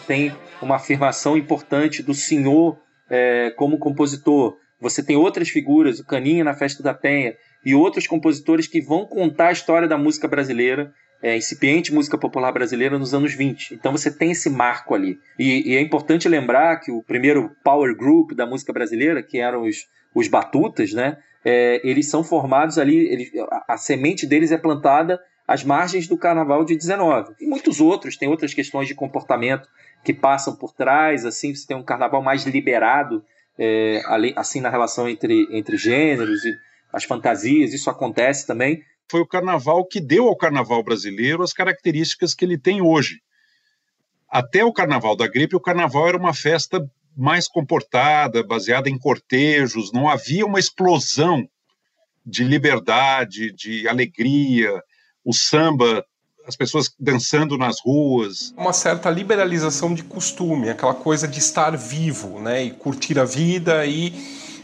Tem 0.00 0.34
uma 0.60 0.76
afirmação 0.76 1.36
importante 1.36 2.02
do 2.02 2.14
senhor 2.14 2.78
é, 3.08 3.50
como 3.56 3.78
compositor. 3.78 4.56
Você 4.80 5.02
tem 5.02 5.16
outras 5.16 5.48
figuras, 5.48 5.98
o 5.98 6.06
Caninha 6.06 6.44
na 6.44 6.54
Festa 6.54 6.82
da 6.82 6.94
Penha, 6.94 7.34
e 7.64 7.74
outros 7.74 8.06
compositores 8.06 8.66
que 8.66 8.80
vão 8.80 9.04
contar 9.06 9.48
a 9.48 9.52
história 9.52 9.88
da 9.88 9.98
música 9.98 10.28
brasileira, 10.28 10.92
é, 11.22 11.36
incipiente 11.36 11.92
música 11.92 12.16
popular 12.16 12.52
brasileira 12.52 12.98
nos 12.98 13.12
anos 13.12 13.34
20. 13.34 13.74
Então 13.74 13.92
você 13.92 14.10
tem 14.10 14.30
esse 14.30 14.48
marco 14.48 14.94
ali. 14.94 15.18
E, 15.38 15.72
e, 15.72 15.76
é 15.76 15.80
importante 15.80 16.28
lembrar 16.28 16.78
que 16.78 16.92
o 16.92 17.02
primeiro 17.02 17.50
power 17.64 17.96
group 17.96 18.32
da 18.32 18.46
música 18.46 18.72
brasileira, 18.72 19.22
que 19.22 19.38
eram 19.38 19.62
os, 19.62 19.88
os 20.14 20.28
batutas, 20.28 20.92
né, 20.92 21.18
é, 21.44 21.80
eles 21.82 22.08
são 22.08 22.22
formados 22.22 22.78
ali, 22.78 22.96
eles, 22.96 23.30
a, 23.50 23.74
a 23.74 23.76
semente 23.76 24.26
deles 24.26 24.52
é 24.52 24.58
plantada 24.58 25.20
às 25.46 25.64
margens 25.64 26.06
do 26.06 26.16
Carnaval 26.16 26.64
de 26.64 26.76
19. 26.76 27.34
E 27.40 27.46
muitos 27.46 27.80
outros, 27.80 28.16
tem 28.16 28.28
outras 28.28 28.54
questões 28.54 28.86
de 28.86 28.94
comportamento 28.94 29.68
que 30.04 30.12
passam 30.14 30.56
por 30.56 30.72
trás, 30.72 31.24
assim, 31.24 31.54
você 31.54 31.66
tem 31.66 31.76
um 31.76 31.82
Carnaval 31.82 32.22
mais 32.22 32.44
liberado, 32.44 33.24
é, 33.58 34.00
assim, 34.36 34.60
na 34.60 34.70
relação 34.70 35.08
entre, 35.08 35.48
entre 35.50 35.76
gêneros 35.76 36.44
e 36.44 36.54
as 36.92 37.04
fantasias, 37.04 37.74
isso 37.74 37.90
acontece 37.90 38.46
também. 38.46 38.82
Foi 39.10 39.20
o 39.20 39.26
Carnaval 39.26 39.84
que 39.84 40.00
deu 40.00 40.28
ao 40.28 40.36
Carnaval 40.36 40.82
brasileiro 40.82 41.42
as 41.42 41.52
características 41.52 42.34
que 42.34 42.44
ele 42.44 42.58
tem 42.58 42.80
hoje. 42.80 43.20
Até 44.28 44.64
o 44.64 44.72
Carnaval 44.72 45.16
da 45.16 45.26
Gripe, 45.26 45.56
o 45.56 45.60
Carnaval 45.60 46.08
era 46.08 46.18
uma 46.18 46.34
festa 46.34 46.80
mais 47.16 47.48
comportada, 47.48 48.44
baseada 48.44 48.88
em 48.88 48.98
cortejos, 48.98 49.92
não 49.92 50.08
havia 50.08 50.46
uma 50.46 50.60
explosão 50.60 51.48
de 52.24 52.44
liberdade, 52.44 53.52
de 53.52 53.88
alegria, 53.88 54.70
o 55.24 55.32
samba, 55.32 56.04
as 56.48 56.56
pessoas 56.56 56.90
dançando 56.98 57.58
nas 57.58 57.76
ruas. 57.80 58.54
Uma 58.56 58.72
certa 58.72 59.10
liberalização 59.10 59.92
de 59.92 60.02
costume, 60.02 60.70
aquela 60.70 60.94
coisa 60.94 61.28
de 61.28 61.38
estar 61.38 61.76
vivo, 61.76 62.40
né, 62.40 62.64
e 62.64 62.70
curtir 62.70 63.18
a 63.18 63.24
vida 63.24 63.84
e 63.84 64.14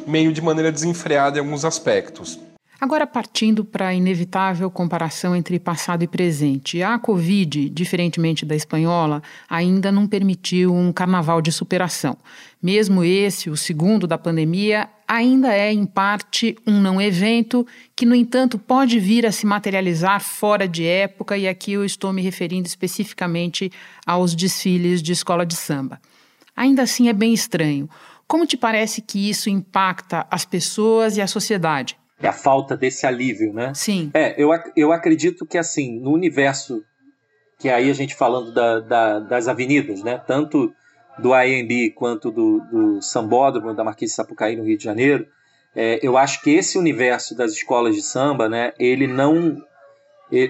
meio 0.06 0.32
de 0.32 0.40
maneira 0.40 0.72
desenfreada 0.72 1.38
em 1.38 1.40
alguns 1.40 1.64
aspectos. 1.64 2.38
Agora, 2.80 3.06
partindo 3.06 3.64
para 3.64 3.88
a 3.88 3.94
inevitável 3.94 4.68
comparação 4.68 5.34
entre 5.34 5.58
passado 5.60 6.02
e 6.02 6.08
presente, 6.08 6.82
a 6.82 6.98
Covid, 6.98 7.70
diferentemente 7.70 8.44
da 8.44 8.56
espanhola, 8.56 9.22
ainda 9.48 9.92
não 9.92 10.08
permitiu 10.08 10.74
um 10.74 10.92
carnaval 10.92 11.40
de 11.40 11.52
superação. 11.52 12.16
Mesmo 12.60 13.04
esse, 13.04 13.48
o 13.48 13.56
segundo 13.56 14.06
da 14.06 14.18
pandemia, 14.18 14.88
ainda 15.06 15.54
é, 15.54 15.72
em 15.72 15.86
parte, 15.86 16.56
um 16.66 16.80
não 16.80 17.00
evento 17.00 17.64
que, 17.94 18.04
no 18.04 18.14
entanto, 18.14 18.58
pode 18.58 18.98
vir 18.98 19.24
a 19.24 19.32
se 19.32 19.46
materializar 19.46 20.20
fora 20.20 20.66
de 20.66 20.84
época, 20.84 21.38
e 21.38 21.46
aqui 21.46 21.72
eu 21.72 21.84
estou 21.84 22.12
me 22.12 22.22
referindo 22.22 22.66
especificamente 22.66 23.70
aos 24.04 24.34
desfiles 24.34 25.00
de 25.00 25.12
escola 25.12 25.46
de 25.46 25.54
samba. 25.54 26.00
Ainda 26.56 26.82
assim, 26.82 27.08
é 27.08 27.12
bem 27.12 27.32
estranho. 27.32 27.88
Como 28.26 28.46
te 28.46 28.56
parece 28.56 29.00
que 29.00 29.30
isso 29.30 29.48
impacta 29.48 30.26
as 30.30 30.44
pessoas 30.44 31.16
e 31.16 31.20
a 31.20 31.26
sociedade? 31.26 31.96
É 32.26 32.28
a 32.28 32.32
falta 32.32 32.76
desse 32.76 33.06
alívio, 33.06 33.52
né? 33.52 33.72
Sim. 33.74 34.10
É, 34.14 34.34
eu, 34.40 34.50
eu 34.76 34.92
acredito 34.92 35.46
que, 35.46 35.58
assim, 35.58 35.98
no 35.98 36.12
universo, 36.12 36.82
que 37.58 37.68
aí 37.68 37.90
a 37.90 37.94
gente 37.94 38.14
falando 38.14 38.52
da, 38.52 38.80
da, 38.80 39.18
das 39.20 39.48
avenidas, 39.48 40.02
né? 40.02 40.18
Tanto 40.26 40.72
do 41.18 41.32
AMB 41.32 41.92
quanto 41.94 42.30
do, 42.30 42.60
do 42.60 43.02
Sambódromo 43.02 43.74
da 43.74 43.84
Marquise 43.84 44.12
de 44.12 44.16
Sapucaí 44.16 44.56
no 44.56 44.64
Rio 44.64 44.76
de 44.76 44.84
Janeiro, 44.84 45.26
é, 45.74 45.98
eu 46.02 46.16
acho 46.16 46.40
que 46.42 46.50
esse 46.50 46.78
universo 46.78 47.36
das 47.36 47.52
escolas 47.52 47.94
de 47.94 48.02
samba, 48.02 48.48
né, 48.48 48.72
ele 48.78 49.06
não, 49.06 49.56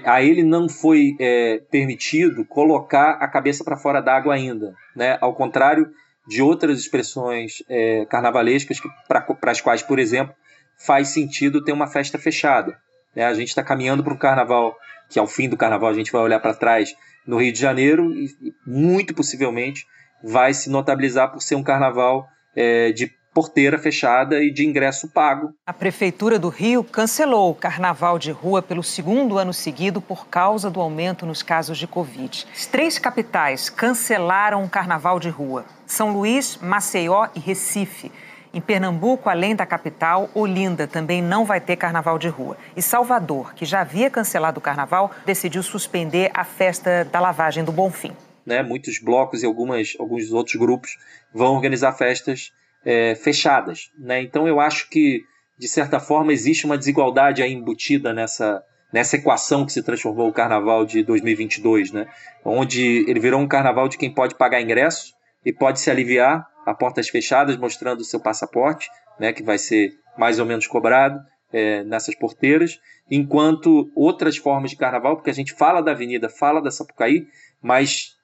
a 0.05 0.21
ele 0.21 0.43
não 0.43 0.69
foi 0.69 1.15
é, 1.19 1.61
permitido 1.71 2.45
colocar 2.45 3.11
a 3.13 3.27
cabeça 3.27 3.63
para 3.63 3.77
fora 3.77 4.01
d'água 4.01 4.35
ainda, 4.35 4.73
né, 4.95 5.17
ao 5.19 5.33
contrário 5.33 5.89
de 6.27 6.41
outras 6.41 6.79
expressões 6.79 7.63
é, 7.69 8.05
carnavalescas 8.05 8.79
para 9.07 9.51
as 9.51 9.61
quais, 9.61 9.81
por 9.81 9.99
exemplo, 9.99 10.35
faz 10.77 11.09
sentido 11.09 11.63
ter 11.63 11.71
uma 11.71 11.87
festa 11.87 12.17
fechada. 12.17 12.77
Né? 13.15 13.25
A 13.25 13.33
gente 13.33 13.49
está 13.49 13.63
caminhando 13.63 14.03
para 14.03 14.13
um 14.13 14.17
carnaval 14.17 14.75
que 15.09 15.19
ao 15.19 15.27
fim 15.27 15.47
do 15.47 15.57
carnaval 15.57 15.89
a 15.89 15.93
gente 15.93 16.11
vai 16.11 16.21
olhar 16.21 16.39
para 16.39 16.53
trás 16.53 16.93
no 17.25 17.37
Rio 17.37 17.53
de 17.53 17.59
Janeiro 17.59 18.11
e 18.11 18.29
muito 18.65 19.13
possivelmente 19.13 19.85
vai 20.23 20.53
se 20.53 20.69
notabilizar 20.69 21.31
por 21.31 21.41
ser 21.41 21.55
um 21.55 21.63
carnaval 21.63 22.27
é, 22.55 22.91
de 22.91 23.11
porteira 23.35 23.77
fechada 23.77 24.41
e 24.41 24.49
de 24.49 24.65
ingresso 24.65 25.09
pago. 25.09 25.53
A 25.65 25.73
Prefeitura 25.73 26.39
do 26.39 26.47
Rio 26.47 26.85
cancelou 26.85 27.51
o 27.51 27.55
carnaval 27.55 28.17
de 28.17 28.31
rua 28.31 28.61
pelo 28.61 28.81
segundo 28.81 29.37
ano 29.37 29.53
seguido 29.53 29.99
por 29.99 30.27
causa 30.27 30.69
do 30.69 30.79
aumento 30.79 31.25
nos 31.25 31.43
casos 31.43 31.77
de 31.77 31.85
Covid. 31.85 32.47
As 32.53 32.65
três 32.65 32.97
capitais 32.97 33.69
cancelaram 33.69 34.63
o 34.63 34.69
carnaval 34.69 35.19
de 35.19 35.27
rua: 35.27 35.65
São 35.85 36.13
Luís, 36.13 36.57
Maceió 36.61 37.27
e 37.35 37.39
Recife. 37.39 38.09
Em 38.55 38.61
Pernambuco, 38.61 39.29
além 39.29 39.53
da 39.53 39.65
capital, 39.65 40.29
Olinda 40.33 40.87
também 40.87 41.21
não 41.21 41.43
vai 41.43 41.59
ter 41.59 41.75
carnaval 41.75 42.17
de 42.17 42.29
rua. 42.29 42.55
E 42.73 42.81
Salvador, 42.81 43.53
que 43.53 43.65
já 43.65 43.81
havia 43.81 44.09
cancelado 44.09 44.59
o 44.59 44.61
carnaval, 44.61 45.11
decidiu 45.25 45.61
suspender 45.61 46.31
a 46.33 46.45
festa 46.45 47.03
da 47.03 47.19
lavagem 47.19 47.65
do 47.65 47.73
Bonfim. 47.73 48.13
né? 48.45 48.63
Muitos 48.63 48.97
blocos 48.97 49.43
e 49.43 49.45
algumas, 49.45 49.97
alguns 49.99 50.31
outros 50.31 50.55
grupos 50.55 50.97
vão 51.33 51.53
organizar 51.53 51.91
festas 51.91 52.53
é, 52.85 53.13
fechadas, 53.15 53.91
né? 53.99 54.21
Então 54.21 54.47
eu 54.47 54.61
acho 54.61 54.89
que 54.89 55.25
de 55.57 55.67
certa 55.67 55.99
forma 55.99 56.31
existe 56.31 56.65
uma 56.65 56.77
desigualdade 56.77 57.43
aí 57.43 57.51
embutida 57.51 58.13
nessa 58.13 58.63
nessa 58.93 59.17
equação 59.17 59.65
que 59.65 59.73
se 59.73 59.83
transformou 59.83 60.29
o 60.29 60.33
Carnaval 60.33 60.85
de 60.85 61.03
2022, 61.03 61.91
né? 61.91 62.07
Onde 62.45 63.03
ele 63.05 63.19
virou 63.19 63.41
um 63.41 63.47
Carnaval 63.47 63.89
de 63.89 63.97
quem 63.97 64.13
pode 64.13 64.35
pagar 64.35 64.61
ingresso 64.61 65.13
e 65.45 65.53
pode 65.53 65.79
se 65.79 65.91
aliviar 65.91 66.47
a 66.65 66.73
portas 66.73 67.07
fechadas, 67.07 67.55
mostrando 67.55 68.01
o 68.01 68.05
seu 68.05 68.19
passaporte, 68.19 68.89
né? 69.19 69.31
Que 69.31 69.43
vai 69.43 69.57
ser 69.57 69.93
mais 70.17 70.39
ou 70.39 70.45
menos 70.45 70.65
cobrado 70.65 71.19
é, 71.53 71.83
nessas 71.83 72.15
porteiras, 72.15 72.79
enquanto 73.09 73.91
outras 73.95 74.37
formas 74.37 74.71
de 74.71 74.77
Carnaval, 74.77 75.15
porque 75.15 75.29
a 75.29 75.33
gente 75.33 75.53
fala 75.53 75.81
da 75.81 75.91
Avenida, 75.91 76.27
fala 76.27 76.61
da 76.61 76.71
Sapucaí, 76.71 77.27
mas 77.61 78.15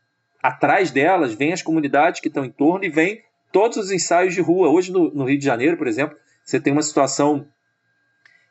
atrás 0.41 0.89
delas 0.89 1.33
vem 1.33 1.53
as 1.53 1.61
comunidades 1.61 2.19
que 2.19 2.27
estão 2.27 2.43
em 2.43 2.51
torno 2.51 2.83
e 2.83 2.89
vem 2.89 3.21
todos 3.51 3.77
os 3.77 3.91
ensaios 3.91 4.33
de 4.33 4.41
rua. 4.41 4.69
Hoje 4.69 4.91
no, 4.91 5.13
no 5.13 5.25
Rio 5.25 5.37
de 5.37 5.45
Janeiro, 5.45 5.77
por 5.77 5.87
exemplo, 5.87 6.17
você 6.43 6.59
tem 6.59 6.73
uma 6.73 6.81
situação 6.81 7.47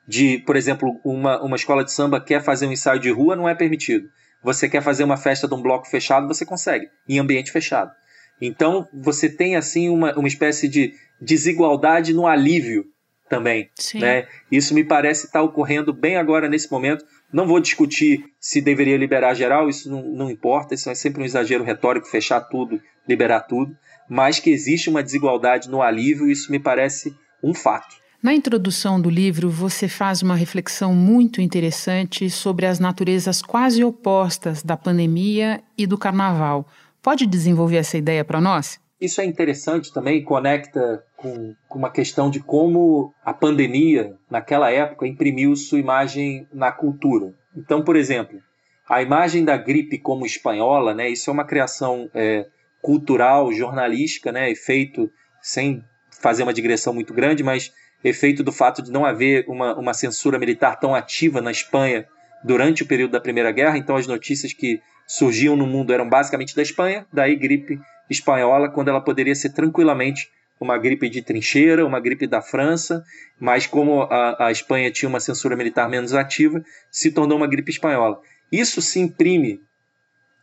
de, 0.06 0.38
por 0.38 0.56
exemplo, 0.56 1.00
uma, 1.04 1.42
uma 1.42 1.56
escola 1.56 1.84
de 1.84 1.92
samba 1.92 2.20
quer 2.20 2.42
fazer 2.42 2.66
um 2.66 2.72
ensaio 2.72 3.00
de 3.00 3.10
rua, 3.10 3.36
não 3.36 3.48
é 3.48 3.54
permitido. 3.54 4.08
Você 4.42 4.68
quer 4.68 4.82
fazer 4.82 5.04
uma 5.04 5.16
festa 5.16 5.46
de 5.46 5.54
um 5.54 5.60
bloco 5.60 5.86
fechado, 5.86 6.26
você 6.26 6.46
consegue, 6.46 6.88
em 7.08 7.18
ambiente 7.18 7.52
fechado. 7.52 7.92
Então, 8.40 8.88
você 8.92 9.28
tem, 9.28 9.56
assim, 9.56 9.88
uma, 9.88 10.14
uma 10.16 10.28
espécie 10.28 10.68
de 10.68 10.94
desigualdade 11.20 12.14
no 12.14 12.26
alívio 12.26 12.86
também. 13.28 13.70
Né? 13.94 14.26
Isso 14.50 14.74
me 14.74 14.82
parece 14.82 15.26
estar 15.26 15.42
ocorrendo 15.42 15.92
bem 15.92 16.16
agora, 16.16 16.48
nesse 16.48 16.70
momento. 16.70 17.04
Não 17.32 17.46
vou 17.46 17.60
discutir 17.60 18.24
se 18.40 18.60
deveria 18.60 18.96
liberar 18.96 19.34
geral, 19.34 19.68
isso 19.68 19.88
não, 19.88 20.02
não 20.02 20.30
importa, 20.30 20.74
isso 20.74 20.90
é 20.90 20.94
sempre 20.96 21.22
um 21.22 21.24
exagero 21.24 21.62
retórico, 21.62 22.08
fechar 22.08 22.40
tudo, 22.40 22.80
liberar 23.08 23.42
tudo, 23.42 23.72
mas 24.08 24.40
que 24.40 24.50
existe 24.50 24.90
uma 24.90 25.02
desigualdade 25.02 25.70
no 25.70 25.80
alívio, 25.80 26.28
isso 26.28 26.50
me 26.50 26.58
parece 26.58 27.14
um 27.42 27.54
fato. 27.54 28.00
Na 28.20 28.34
introdução 28.34 29.00
do 29.00 29.08
livro, 29.08 29.48
você 29.48 29.88
faz 29.88 30.20
uma 30.20 30.34
reflexão 30.34 30.94
muito 30.94 31.40
interessante 31.40 32.28
sobre 32.28 32.66
as 32.66 32.78
naturezas 32.78 33.40
quase 33.40 33.82
opostas 33.82 34.62
da 34.62 34.76
pandemia 34.76 35.62
e 35.78 35.86
do 35.86 35.96
carnaval. 35.96 36.68
Pode 37.02 37.26
desenvolver 37.26 37.76
essa 37.76 37.96
ideia 37.96 38.24
para 38.24 38.40
nós? 38.40 38.78
Isso 39.00 39.20
é 39.20 39.24
interessante 39.24 39.92
também, 39.92 40.22
conecta 40.22 41.02
com, 41.16 41.54
com, 41.66 41.78
uma 41.78 41.90
questão 41.90 42.28
de 42.28 42.38
como 42.38 43.14
a 43.24 43.32
pandemia, 43.32 44.14
naquela 44.30 44.70
época, 44.70 45.06
imprimiu 45.06 45.56
sua 45.56 45.78
imagem 45.78 46.46
na 46.52 46.70
cultura. 46.70 47.32
Então, 47.56 47.82
por 47.82 47.96
exemplo, 47.96 48.38
a 48.86 49.00
imagem 49.00 49.42
da 49.42 49.56
gripe 49.56 49.98
como 49.98 50.26
espanhola, 50.26 50.92
né, 50.92 51.08
isso 51.08 51.30
é 51.30 51.32
uma 51.32 51.46
criação 51.46 52.10
é, 52.14 52.46
cultural, 52.82 53.50
jornalística, 53.52 54.30
né, 54.30 54.54
feito 54.54 55.10
sem 55.40 55.82
fazer 56.20 56.42
uma 56.42 56.52
digressão 56.52 56.92
muito 56.92 57.14
grande, 57.14 57.42
mas 57.42 57.72
efeito 58.04 58.42
do 58.42 58.52
fato 58.52 58.82
de 58.82 58.90
não 58.90 59.06
haver 59.06 59.46
uma, 59.48 59.74
uma 59.78 59.94
censura 59.94 60.38
militar 60.38 60.78
tão 60.78 60.94
ativa 60.94 61.40
na 61.40 61.50
Espanha 61.50 62.06
durante 62.44 62.82
o 62.82 62.86
período 62.86 63.12
da 63.12 63.20
Primeira 63.20 63.50
Guerra, 63.50 63.78
então 63.78 63.96
as 63.96 64.06
notícias 64.06 64.52
que 64.52 64.80
surgiam 65.10 65.56
no 65.56 65.66
mundo 65.66 65.92
eram 65.92 66.08
basicamente 66.08 66.54
da 66.54 66.62
Espanha, 66.62 67.04
daí 67.12 67.34
gripe 67.34 67.80
espanhola, 68.08 68.70
quando 68.70 68.88
ela 68.88 69.00
poderia 69.00 69.34
ser 69.34 69.50
tranquilamente 69.50 70.30
uma 70.60 70.78
gripe 70.78 71.08
de 71.08 71.20
trincheira, 71.20 71.84
uma 71.84 71.98
gripe 71.98 72.28
da 72.28 72.40
França, 72.40 73.02
mas 73.40 73.66
como 73.66 74.02
a, 74.02 74.46
a 74.46 74.52
Espanha 74.52 74.88
tinha 74.88 75.08
uma 75.08 75.18
censura 75.18 75.56
militar 75.56 75.88
menos 75.88 76.14
ativa, 76.14 76.62
se 76.92 77.10
tornou 77.10 77.36
uma 77.36 77.48
gripe 77.48 77.72
espanhola. 77.72 78.20
Isso 78.52 78.80
se 78.80 79.00
imprime 79.00 79.60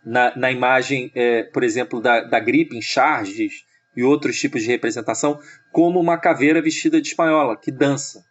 na, 0.03 0.35
na 0.35 0.51
imagem, 0.51 1.11
é, 1.15 1.43
por 1.43 1.63
exemplo, 1.63 2.01
da, 2.01 2.21
da 2.21 2.39
gripe 2.39 2.75
em 2.75 2.81
charges, 2.81 3.65
e 3.95 4.03
outros 4.03 4.37
tipos 4.37 4.61
de 4.63 4.67
representação, 4.67 5.39
como 5.71 5.99
uma 5.99 6.17
caveira 6.17 6.61
vestida 6.61 7.01
de 7.01 7.07
espanhola, 7.07 7.57
que 7.57 7.71
dança. 7.71 8.23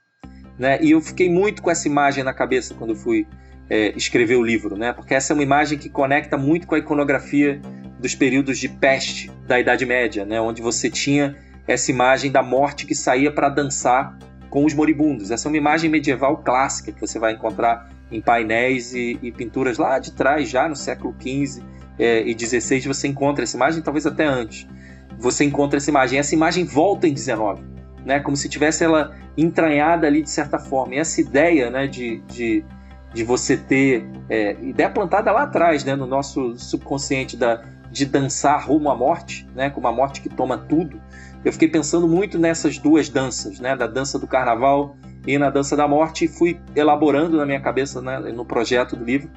Né? 0.59 0.79
E 0.83 0.91
eu 0.91 1.01
fiquei 1.01 1.31
muito 1.31 1.63
com 1.63 1.71
essa 1.71 1.89
imagem 1.89 2.23
na 2.23 2.33
cabeça 2.35 2.75
quando 2.75 2.95
fui 2.95 3.27
é, 3.69 3.93
escrever 3.97 4.37
o 4.37 4.43
livro, 4.43 4.77
né? 4.77 4.93
porque 4.93 5.15
essa 5.15 5.33
é 5.33 5.35
uma 5.35 5.43
imagem 5.43 5.79
que 5.79 5.89
conecta 5.89 6.37
muito 6.37 6.67
com 6.67 6.75
a 6.75 6.79
iconografia 6.79 7.61
dos 7.99 8.15
períodos 8.15 8.59
de 8.59 8.69
peste 8.69 9.31
da 9.47 9.59
Idade 9.59 9.85
Média, 9.85 10.25
né? 10.25 10.41
onde 10.41 10.63
você 10.63 10.91
tinha 10.91 11.37
essa 11.67 11.91
imagem 11.91 12.31
da 12.31 12.43
morte 12.43 12.87
que 12.87 12.95
saía 12.95 13.33
para 13.33 13.49
dançar 13.49 14.17
com 14.49 14.65
os 14.65 14.73
moribundos. 14.73 15.31
Essa 15.31 15.49
é 15.49 15.51
uma 15.51 15.57
imagem 15.57 15.91
medieval 15.91 16.39
clássica 16.39 16.93
que 16.93 17.01
você 17.01 17.19
vai 17.19 17.33
encontrar 17.33 17.91
em 18.11 18.21
painéis 18.21 18.95
e, 18.95 19.19
e 19.21 19.33
pinturas 19.33 19.79
lá 19.79 19.99
de 19.99 20.13
trás, 20.13 20.49
já 20.49 20.69
no 20.69 20.77
século 20.77 21.15
XV 21.21 21.61
é, 21.99 22.23
e 22.23 22.39
XVI, 22.39 22.81
você 22.87 23.09
encontra 23.09 23.43
essa 23.43 23.57
imagem, 23.57 23.83
talvez 23.83 24.07
até 24.07 24.25
antes 24.25 24.67
você 25.19 25.45
encontra 25.45 25.79
essa 25.79 25.91
imagem. 25.91 26.19
Essa 26.19 26.35
imagem 26.35 26.65
volta 26.65 27.09
em 27.09 27.13
19, 27.13 27.63
né? 28.05 28.21
Como 28.21 28.37
se 28.37 28.49
tivesse 28.49 28.85
ela 28.85 29.15
entranhada 29.37 30.07
ali 30.07 30.23
de 30.23 30.31
certa 30.31 30.59
forma. 30.59 30.95
E 30.95 30.99
essa 30.99 31.21
ideia, 31.21 31.71
né, 31.71 31.87
de, 31.87 32.21
de, 32.29 32.65
de 33.17 33.25
você 33.25 33.57
ter 33.57 34.07
é, 34.29 34.53
ideia 34.61 34.91
plantada 34.91 35.33
lá 35.33 35.45
atrás, 35.45 35.83
né, 35.83 35.97
no 35.97 36.07
nosso 36.07 36.55
subconsciente 36.57 37.35
da 37.35 37.63
de 37.91 38.05
dançar 38.05 38.67
rumo 38.67 38.91
à 38.91 38.95
morte, 38.95 39.49
né, 39.55 39.71
com 39.71 39.81
uma 39.81 39.91
morte 39.91 40.21
que 40.21 40.29
toma 40.29 40.59
tudo. 40.59 41.01
Eu 41.43 41.51
fiquei 41.51 41.69
pensando 41.69 42.07
muito 42.07 42.39
nessas 42.39 42.77
duas 42.77 43.09
danças, 43.09 43.59
né, 43.59 43.75
da 43.75 43.87
dança 43.87 44.19
do 44.19 44.27
carnaval 44.27 44.95
e 45.27 45.39
na 45.39 45.49
dança 45.49 45.75
da 45.75 45.89
morte, 45.89 46.27
e 46.27 46.29
fui 46.29 46.61
elaborando 46.75 47.39
na 47.39 47.47
minha 47.47 47.61
cabeça, 47.61 48.03
né, 48.03 48.19
no 48.19 48.45
projeto 48.45 48.97
do 48.97 49.03
livro, 49.03 49.31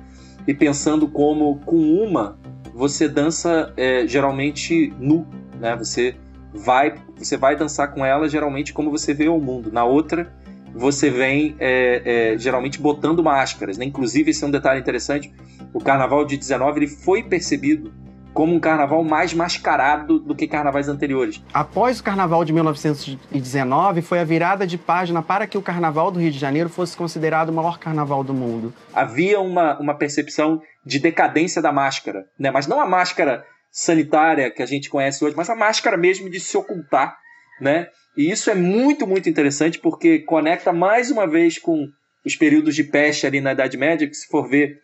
e 0.45 0.53
pensando 0.53 1.07
como 1.07 1.59
com 1.59 1.77
uma 1.77 2.37
você 2.73 3.07
dança 3.07 3.71
é, 3.77 4.05
geralmente 4.05 4.93
nu, 4.99 5.25
né? 5.57 5.75
Você 5.77 6.15
vai, 6.53 6.95
você 7.15 7.37
vai 7.37 7.55
dançar 7.55 7.93
com 7.93 8.05
ela 8.05 8.27
geralmente 8.27 8.73
como 8.73 8.91
você 8.91 9.13
vê 9.13 9.29
o 9.29 9.39
mundo. 9.39 9.71
Na 9.71 9.85
outra, 9.85 10.33
você 10.73 11.09
vem 11.09 11.55
é, 11.59 12.33
é, 12.33 12.37
geralmente 12.37 12.79
botando 12.79 13.23
máscaras. 13.23 13.77
Né? 13.77 13.85
Inclusive, 13.85 14.31
esse 14.31 14.43
é 14.43 14.47
um 14.47 14.51
detalhe 14.51 14.79
interessante. 14.79 15.33
O 15.73 15.79
carnaval 15.79 16.25
de 16.25 16.37
19 16.37 16.79
ele 16.79 16.87
foi 16.87 17.23
percebido 17.23 17.91
como 18.33 18.55
um 18.55 18.59
carnaval 18.59 19.03
mais 19.03 19.33
mascarado 19.33 20.19
do 20.19 20.35
que 20.35 20.47
carnavais 20.47 20.87
anteriores. 20.87 21.43
Após 21.53 21.99
o 21.99 22.03
carnaval 22.03 22.45
de 22.45 22.53
1919, 22.53 24.01
foi 24.01 24.19
a 24.19 24.23
virada 24.23 24.65
de 24.65 24.77
página 24.77 25.21
para 25.21 25.47
que 25.47 25.57
o 25.57 25.61
carnaval 25.61 26.11
do 26.11 26.19
Rio 26.19 26.31
de 26.31 26.39
Janeiro 26.39 26.69
fosse 26.69 26.95
considerado 26.95 27.49
o 27.49 27.53
maior 27.53 27.79
carnaval 27.79 28.23
do 28.23 28.33
mundo. 28.33 28.73
Havia 28.93 29.39
uma, 29.39 29.77
uma 29.79 29.93
percepção 29.93 30.61
de 30.85 30.99
decadência 30.99 31.61
da 31.61 31.71
máscara, 31.71 32.25
né? 32.39 32.51
mas 32.51 32.67
não 32.67 32.79
a 32.79 32.85
máscara 32.85 33.43
sanitária 33.71 34.49
que 34.49 34.63
a 34.63 34.65
gente 34.65 34.89
conhece 34.89 35.23
hoje, 35.23 35.35
mas 35.35 35.49
a 35.49 35.55
máscara 35.55 35.97
mesmo 35.97 36.29
de 36.29 36.39
se 36.39 36.55
ocultar, 36.57 37.17
né? 37.59 37.87
E 38.17 38.29
isso 38.29 38.49
é 38.49 38.55
muito, 38.55 39.07
muito 39.07 39.29
interessante 39.29 39.79
porque 39.79 40.19
conecta 40.19 40.73
mais 40.73 41.09
uma 41.09 41.27
vez 41.27 41.57
com 41.57 41.87
os 42.25 42.35
períodos 42.35 42.75
de 42.75 42.83
peste 42.83 43.25
ali 43.25 43.39
na 43.39 43.53
Idade 43.53 43.77
Média, 43.77 44.07
que 44.07 44.15
se 44.15 44.27
for 44.27 44.47
ver 44.47 44.81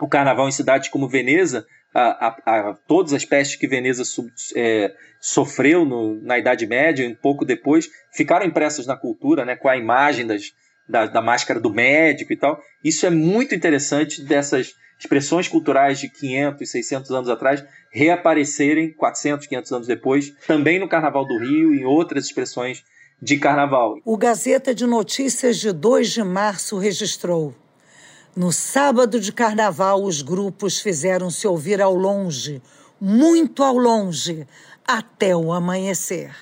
o 0.00 0.08
carnaval 0.08 0.48
em 0.48 0.52
cidades 0.52 0.88
como 0.88 1.08
Veneza, 1.08 1.66
a, 1.94 2.28
a, 2.28 2.70
a 2.70 2.74
todas 2.86 3.12
as 3.12 3.24
pestes 3.24 3.56
que 3.56 3.66
Veneza 3.66 4.04
sub, 4.04 4.30
é, 4.54 4.92
sofreu 5.20 5.84
no, 5.84 6.20
na 6.22 6.38
Idade 6.38 6.66
Média, 6.66 7.08
um 7.08 7.14
pouco 7.14 7.44
depois, 7.44 7.88
ficaram 8.12 8.46
impressas 8.46 8.86
na 8.86 8.96
cultura, 8.96 9.44
né, 9.44 9.56
com 9.56 9.68
a 9.68 9.76
imagem 9.76 10.26
das, 10.26 10.52
da, 10.88 11.06
da 11.06 11.22
máscara 11.22 11.58
do 11.58 11.72
médico 11.72 12.32
e 12.32 12.36
tal. 12.36 12.60
Isso 12.84 13.06
é 13.06 13.10
muito 13.10 13.54
interessante 13.54 14.22
dessas 14.22 14.74
expressões 14.98 15.46
culturais 15.46 16.00
de 16.00 16.08
500 16.08 16.60
e 16.60 16.66
600 16.66 17.10
anos 17.12 17.28
atrás 17.28 17.64
reaparecerem 17.90 18.92
400, 18.92 19.46
500 19.46 19.72
anos 19.72 19.86
depois, 19.86 20.34
também 20.46 20.78
no 20.78 20.88
Carnaval 20.88 21.24
do 21.24 21.38
Rio 21.38 21.74
e 21.74 21.80
em 21.80 21.84
outras 21.84 22.26
expressões 22.26 22.84
de 23.20 23.38
carnaval. 23.38 23.98
O 24.04 24.16
Gazeta 24.16 24.74
de 24.74 24.86
Notícias 24.86 25.56
de 25.58 25.72
2 25.72 26.10
de 26.10 26.22
março 26.22 26.78
registrou: 26.78 27.54
No 28.36 28.52
sábado 28.52 29.20
de 29.20 29.32
carnaval, 29.32 30.02
os 30.02 30.22
grupos 30.22 30.80
fizeram-se 30.80 31.46
ouvir 31.46 31.80
ao 31.80 31.94
longe, 31.94 32.60
muito 33.00 33.62
ao 33.62 33.76
longe, 33.76 34.46
até 34.86 35.34
o 35.34 35.52
amanhecer. 35.52 36.34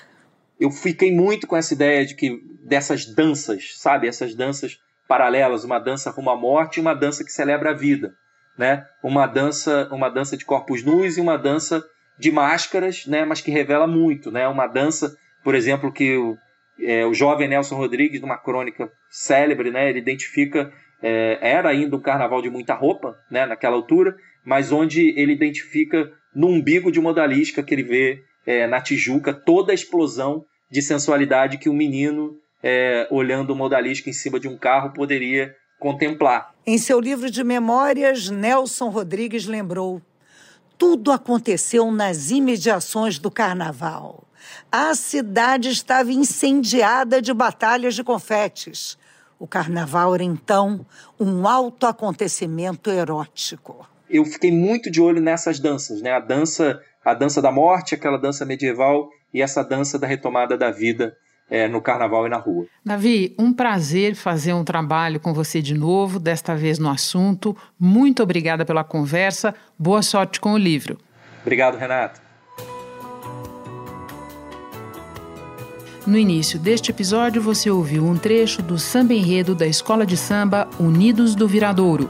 Eu 0.59 0.71
fiquei 0.71 1.11
muito 1.11 1.45
com 1.45 1.55
essa 1.55 1.73
ideia 1.73 2.05
de 2.05 2.15
que 2.15 2.41
dessas 2.63 3.05
danças, 3.05 3.73
sabe, 3.77 4.07
essas 4.07 4.33
danças 4.33 4.79
paralelas, 5.07 5.63
uma 5.63 5.79
dança 5.79 6.09
rumo 6.09 6.31
à 6.31 6.35
morte 6.35 6.77
e 6.77 6.81
uma 6.81 6.93
dança 6.93 7.23
que 7.23 7.31
celebra 7.31 7.71
a 7.71 7.73
vida 7.73 8.13
né? 8.57 8.85
Uma 9.03 9.27
dança, 9.27 9.87
uma 9.91 10.09
dança 10.09 10.35
de 10.35 10.45
corpos 10.45 10.83
nus 10.83 11.17
e 11.17 11.21
uma 11.21 11.37
dança 11.37 11.83
de 12.17 12.31
máscaras, 12.31 13.05
né? 13.05 13.23
Mas 13.25 13.41
que 13.41 13.51
revela 13.51 13.85
muito, 13.85 14.31
né? 14.31 14.47
Uma 14.47 14.67
dança, 14.67 15.15
por 15.43 15.53
exemplo, 15.53 15.91
que 15.91 16.17
o, 16.17 16.37
é, 16.79 17.05
o 17.05 17.13
jovem 17.13 17.47
Nelson 17.47 17.75
Rodrigues, 17.75 18.21
numa 18.21 18.37
crônica 18.37 18.91
célebre, 19.09 19.71
né? 19.71 19.89
Ele 19.89 19.99
identifica 19.99 20.71
é, 21.01 21.37
era 21.41 21.69
ainda 21.69 21.95
um 21.95 22.01
carnaval 22.01 22.41
de 22.41 22.49
muita 22.49 22.73
roupa, 22.73 23.17
né? 23.29 23.45
Naquela 23.45 23.75
altura, 23.75 24.15
mas 24.43 24.71
onde 24.71 25.13
ele 25.19 25.33
identifica 25.33 26.11
no 26.33 26.47
umbigo 26.47 26.91
de 26.91 26.99
uma 26.99 27.11
odalisca 27.11 27.61
que 27.63 27.73
ele 27.73 27.83
vê 27.83 28.23
é, 28.45 28.65
na 28.65 28.81
Tijuca 28.81 29.33
toda 29.33 29.71
a 29.71 29.75
explosão 29.75 30.45
de 30.69 30.81
sensualidade 30.81 31.57
que 31.57 31.69
um 31.69 31.73
menino 31.73 32.35
é, 32.61 33.07
olhando 33.11 33.53
uma 33.53 33.65
odalisca 33.65 34.09
em 34.09 34.13
cima 34.13 34.39
de 34.39 34.47
um 34.47 34.57
carro 34.57 34.93
poderia 34.93 35.55
contemplar. 35.79 36.53
Em 36.65 36.77
seu 36.77 36.99
livro 36.99 37.29
de 37.29 37.43
memórias, 37.43 38.29
Nelson 38.29 38.89
Rodrigues 38.89 39.45
lembrou: 39.45 40.01
Tudo 40.77 41.11
aconteceu 41.11 41.91
nas 41.91 42.29
imediações 42.29 43.19
do 43.19 43.31
carnaval. 43.31 44.23
A 44.71 44.93
cidade 44.95 45.69
estava 45.69 46.11
incendiada 46.11 47.21
de 47.21 47.33
batalhas 47.33 47.95
de 47.95 48.03
confetes. 48.03 48.97
O 49.39 49.47
carnaval 49.47 50.15
era 50.15 50.23
então 50.23 50.85
um 51.19 51.47
alto 51.47 51.85
acontecimento 51.85 52.89
erótico. 52.89 53.87
Eu 54.09 54.25
fiquei 54.25 54.51
muito 54.51 54.89
de 54.89 55.01
olho 55.01 55.21
nessas 55.21 55.59
danças, 55.59 56.01
né? 56.01 56.11
A 56.11 56.19
dança, 56.19 56.81
a 57.03 57.13
dança 57.13 57.41
da 57.41 57.51
morte, 57.51 57.93
aquela 57.93 58.17
dança 58.17 58.45
medieval 58.45 59.09
e 59.33 59.41
essa 59.41 59.63
dança 59.63 59.99
da 59.99 60.07
retomada 60.07 60.57
da 60.57 60.71
vida 60.71 61.15
é, 61.49 61.67
no 61.67 61.81
carnaval 61.81 62.25
e 62.25 62.29
na 62.29 62.37
rua. 62.37 62.65
Davi, 62.85 63.35
um 63.37 63.53
prazer 63.53 64.15
fazer 64.15 64.53
um 64.53 64.63
trabalho 64.63 65.19
com 65.19 65.33
você 65.33 65.61
de 65.61 65.73
novo, 65.73 66.19
desta 66.19 66.55
vez 66.55 66.77
no 66.79 66.89
assunto. 66.89 67.55
Muito 67.79 68.21
obrigada 68.21 68.65
pela 68.65 68.83
conversa. 68.83 69.53
Boa 69.77 70.01
sorte 70.01 70.39
com 70.39 70.53
o 70.53 70.57
livro. 70.57 70.97
Obrigado, 71.41 71.77
Renato. 71.77 72.27
No 76.05 76.17
início 76.17 76.57
deste 76.57 76.89
episódio, 76.89 77.41
você 77.41 77.69
ouviu 77.69 78.05
um 78.05 78.15
trecho 78.15 78.61
do 78.61 78.79
samba 78.79 79.13
enredo 79.13 79.53
da 79.53 79.67
Escola 79.67 80.05
de 80.05 80.15
Samba 80.15 80.69
Unidos 80.79 81.35
do 81.35 81.47
Viradouro. 81.49 82.09